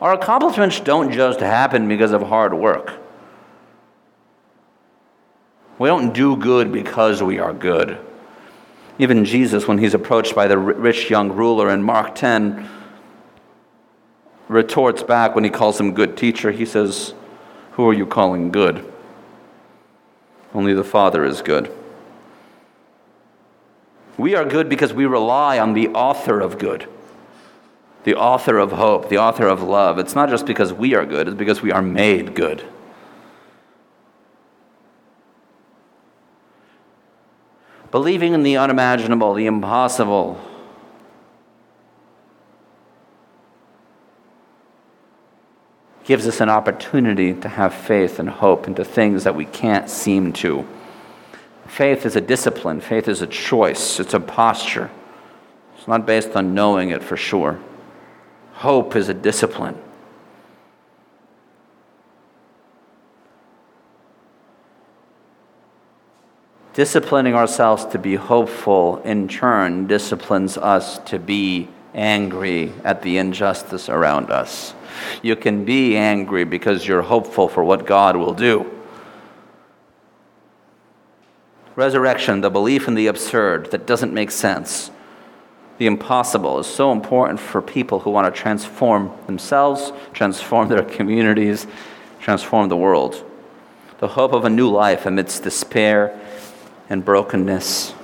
Our 0.00 0.12
accomplishments 0.12 0.80
don't 0.80 1.12
just 1.12 1.40
happen 1.40 1.88
because 1.88 2.12
of 2.12 2.22
hard 2.22 2.54
work. 2.54 2.92
We 5.78 5.88
don't 5.88 6.12
do 6.12 6.36
good 6.36 6.72
because 6.72 7.22
we 7.22 7.38
are 7.38 7.52
good. 7.52 7.98
Even 8.98 9.24
Jesus, 9.24 9.68
when 9.68 9.78
he's 9.78 9.94
approached 9.94 10.34
by 10.34 10.48
the 10.48 10.58
rich 10.58 11.08
young 11.08 11.32
ruler 11.32 11.70
in 11.70 11.82
Mark 11.82 12.14
10, 12.16 12.68
retorts 14.48 15.02
back 15.02 15.34
when 15.34 15.44
he 15.44 15.50
calls 15.50 15.78
him 15.78 15.94
good 15.94 16.16
teacher. 16.16 16.50
He 16.50 16.64
says, 16.64 17.14
Who 17.72 17.88
are 17.88 17.92
you 17.92 18.06
calling 18.06 18.50
good? 18.50 18.92
Only 20.52 20.74
the 20.74 20.84
Father 20.84 21.24
is 21.24 21.42
good. 21.42 21.72
We 24.16 24.34
are 24.34 24.44
good 24.44 24.68
because 24.68 24.92
we 24.92 25.06
rely 25.06 25.60
on 25.60 25.74
the 25.74 25.88
author 25.88 26.40
of 26.40 26.58
good, 26.58 26.88
the 28.08 28.14
author 28.14 28.56
of 28.56 28.72
hope, 28.72 29.10
the 29.10 29.18
author 29.18 29.46
of 29.46 29.62
love. 29.62 29.98
It's 29.98 30.14
not 30.14 30.30
just 30.30 30.46
because 30.46 30.72
we 30.72 30.94
are 30.94 31.04
good, 31.04 31.28
it's 31.28 31.36
because 31.36 31.60
we 31.60 31.72
are 31.72 31.82
made 31.82 32.34
good. 32.34 32.64
Believing 37.90 38.32
in 38.32 38.44
the 38.44 38.56
unimaginable, 38.56 39.34
the 39.34 39.44
impossible, 39.44 40.40
gives 46.04 46.26
us 46.26 46.40
an 46.40 46.48
opportunity 46.48 47.34
to 47.34 47.48
have 47.50 47.74
faith 47.74 48.18
and 48.18 48.30
hope 48.30 48.66
into 48.66 48.86
things 48.86 49.24
that 49.24 49.34
we 49.34 49.44
can't 49.44 49.90
seem 49.90 50.32
to. 50.32 50.66
Faith 51.66 52.06
is 52.06 52.16
a 52.16 52.22
discipline, 52.22 52.80
faith 52.80 53.06
is 53.06 53.20
a 53.20 53.26
choice, 53.26 54.00
it's 54.00 54.14
a 54.14 54.20
posture. 54.20 54.90
It's 55.76 55.86
not 55.86 56.06
based 56.06 56.34
on 56.34 56.54
knowing 56.54 56.88
it 56.88 57.02
for 57.02 57.18
sure. 57.18 57.60
Hope 58.58 58.96
is 58.96 59.08
a 59.08 59.14
discipline. 59.14 59.80
Disciplining 66.74 67.34
ourselves 67.34 67.84
to 67.84 68.00
be 68.00 68.16
hopeful, 68.16 69.00
in 69.04 69.28
turn, 69.28 69.86
disciplines 69.86 70.58
us 70.58 70.98
to 71.10 71.20
be 71.20 71.68
angry 71.94 72.72
at 72.82 73.02
the 73.02 73.18
injustice 73.18 73.88
around 73.88 74.32
us. 74.32 74.74
You 75.22 75.36
can 75.36 75.64
be 75.64 75.96
angry 75.96 76.42
because 76.42 76.84
you're 76.84 77.02
hopeful 77.02 77.48
for 77.48 77.62
what 77.62 77.86
God 77.86 78.16
will 78.16 78.34
do. 78.34 78.68
Resurrection, 81.76 82.40
the 82.40 82.50
belief 82.50 82.88
in 82.88 82.94
the 82.94 83.06
absurd 83.06 83.70
that 83.70 83.86
doesn't 83.86 84.12
make 84.12 84.32
sense, 84.32 84.90
the 85.78 85.86
impossible, 85.86 86.58
is 86.58 86.66
so 86.66 86.92
important 86.92 87.40
for 87.40 87.62
people 87.62 88.00
who 88.00 88.10
want 88.10 88.32
to 88.32 88.40
transform 88.40 89.12
themselves, 89.26 89.92
transform 90.12 90.68
their 90.68 90.82
communities, 90.82 91.66
transform 92.20 92.68
the 92.68 92.76
world. 92.76 93.24
The 93.98 94.08
hope 94.08 94.32
of 94.32 94.44
a 94.44 94.50
new 94.50 94.68
life 94.68 95.06
amidst 95.06 95.42
despair 95.42 96.18
and 96.90 97.04
brokenness 97.04 97.94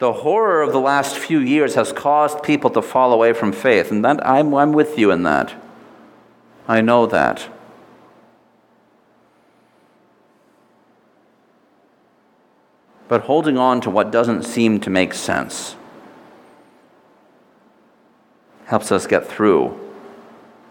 the 0.00 0.14
horror 0.14 0.62
of 0.62 0.72
the 0.72 0.80
last 0.80 1.18
few 1.18 1.38
years 1.38 1.74
has 1.74 1.92
caused 1.92 2.42
people 2.42 2.70
to 2.70 2.80
fall 2.80 3.12
away 3.12 3.34
from 3.34 3.52
faith. 3.52 3.90
And 3.90 4.02
that, 4.02 4.26
I'm, 4.26 4.54
I'm 4.54 4.72
with 4.72 4.98
you 4.98 5.10
in 5.10 5.24
that. 5.24 5.52
I 6.66 6.80
know 6.80 7.04
that. 7.04 7.48
But 13.08 13.22
holding 13.22 13.58
on 13.58 13.82
to 13.82 13.90
what 13.90 14.10
doesn't 14.10 14.44
seem 14.44 14.80
to 14.80 14.90
make 14.90 15.12
sense 15.12 15.76
helps 18.70 18.92
us 18.92 19.08
get 19.08 19.26
through 19.26 19.76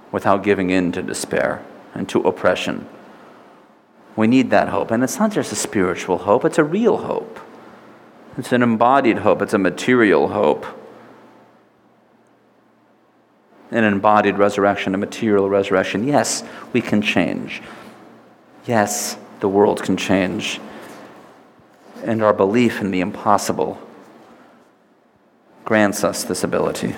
without 0.10 0.42
giving 0.42 0.70
in 0.70 0.90
to 0.90 1.02
despair 1.02 1.62
and 1.94 2.08
to 2.08 2.22
oppression. 2.22 2.88
We 4.16 4.26
need 4.26 4.52
that 4.52 4.70
hope. 4.70 4.90
And 4.90 5.04
it's 5.04 5.20
not 5.20 5.34
just 5.34 5.52
a 5.52 5.56
spiritual 5.56 6.20
hope, 6.20 6.46
it's 6.46 6.58
a 6.58 6.64
real 6.64 6.96
hope. 6.96 7.42
It's 8.38 8.54
an 8.54 8.64
embodied 8.64 9.18
hope, 9.18 9.42
it's 9.42 9.54
a 9.54 9.58
material 9.58 10.30
hope. 10.30 10.66
An 13.70 13.84
embodied 13.84 14.38
resurrection, 14.38 14.96
a 14.96 14.98
material 14.98 15.50
resurrection. 15.50 16.08
Yes, 16.08 16.42
we 16.72 16.80
can 16.80 17.02
change. 17.02 17.62
Yes, 18.66 19.18
the 19.42 19.50
world 19.50 19.84
can 19.84 19.98
change. 19.98 20.62
And 22.06 22.24
our 22.24 22.34
belief 22.34 22.80
in 22.80 22.92
the 22.92 23.02
impossible 23.02 23.78
grants 25.66 26.06
us 26.06 26.24
this 26.24 26.46
ability. 26.46 26.96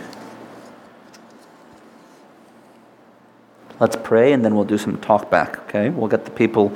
Let's 3.82 3.96
pray 3.96 4.32
and 4.32 4.46
then 4.46 4.54
we'll 4.54 4.64
do 4.64 4.78
some 4.78 4.98
talk 4.98 5.32
back, 5.32 5.58
okay? 5.62 5.90
We'll 5.90 6.08
get 6.08 6.26
the 6.26 6.32
people 6.32 6.72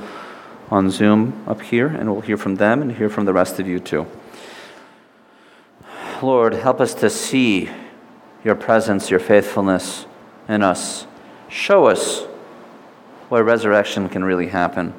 on 0.72 0.89
Zoom 0.89 1.44
up 1.48 1.62
here 1.62 1.86
and 1.86 2.12
we'll 2.12 2.22
hear 2.22 2.36
from 2.36 2.56
them 2.56 2.82
and 2.82 2.94
hear 2.94 3.10
from 3.10 3.26
the 3.26 3.32
rest 3.32 3.60
of 3.60 3.68
you 3.68 3.80
too. 3.80 4.08
Lord, 6.24 6.56
help 6.56 6.82
us 6.82 6.96
to 6.96 7.12
see 7.12 7.70
your 8.44 8.56
presence, 8.56 9.12
your 9.12 9.20
faithfulness 9.20 10.08
in 10.50 10.63
us. 10.63 11.06
Show 11.48 11.86
us 11.86 12.24
where 13.30 13.44
resurrection 13.44 14.10
can 14.10 14.24
really 14.24 14.48
happen. 14.48 14.96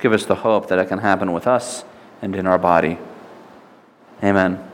Give 0.00 0.12
us 0.12 0.26
the 0.26 0.34
hope 0.34 0.66
that 0.66 0.80
it 0.80 0.88
can 0.88 0.98
happen 0.98 1.32
with 1.32 1.46
us 1.46 1.84
and 2.22 2.34
in 2.34 2.48
our 2.48 2.58
body. 2.58 2.98
Amen. 4.20 4.68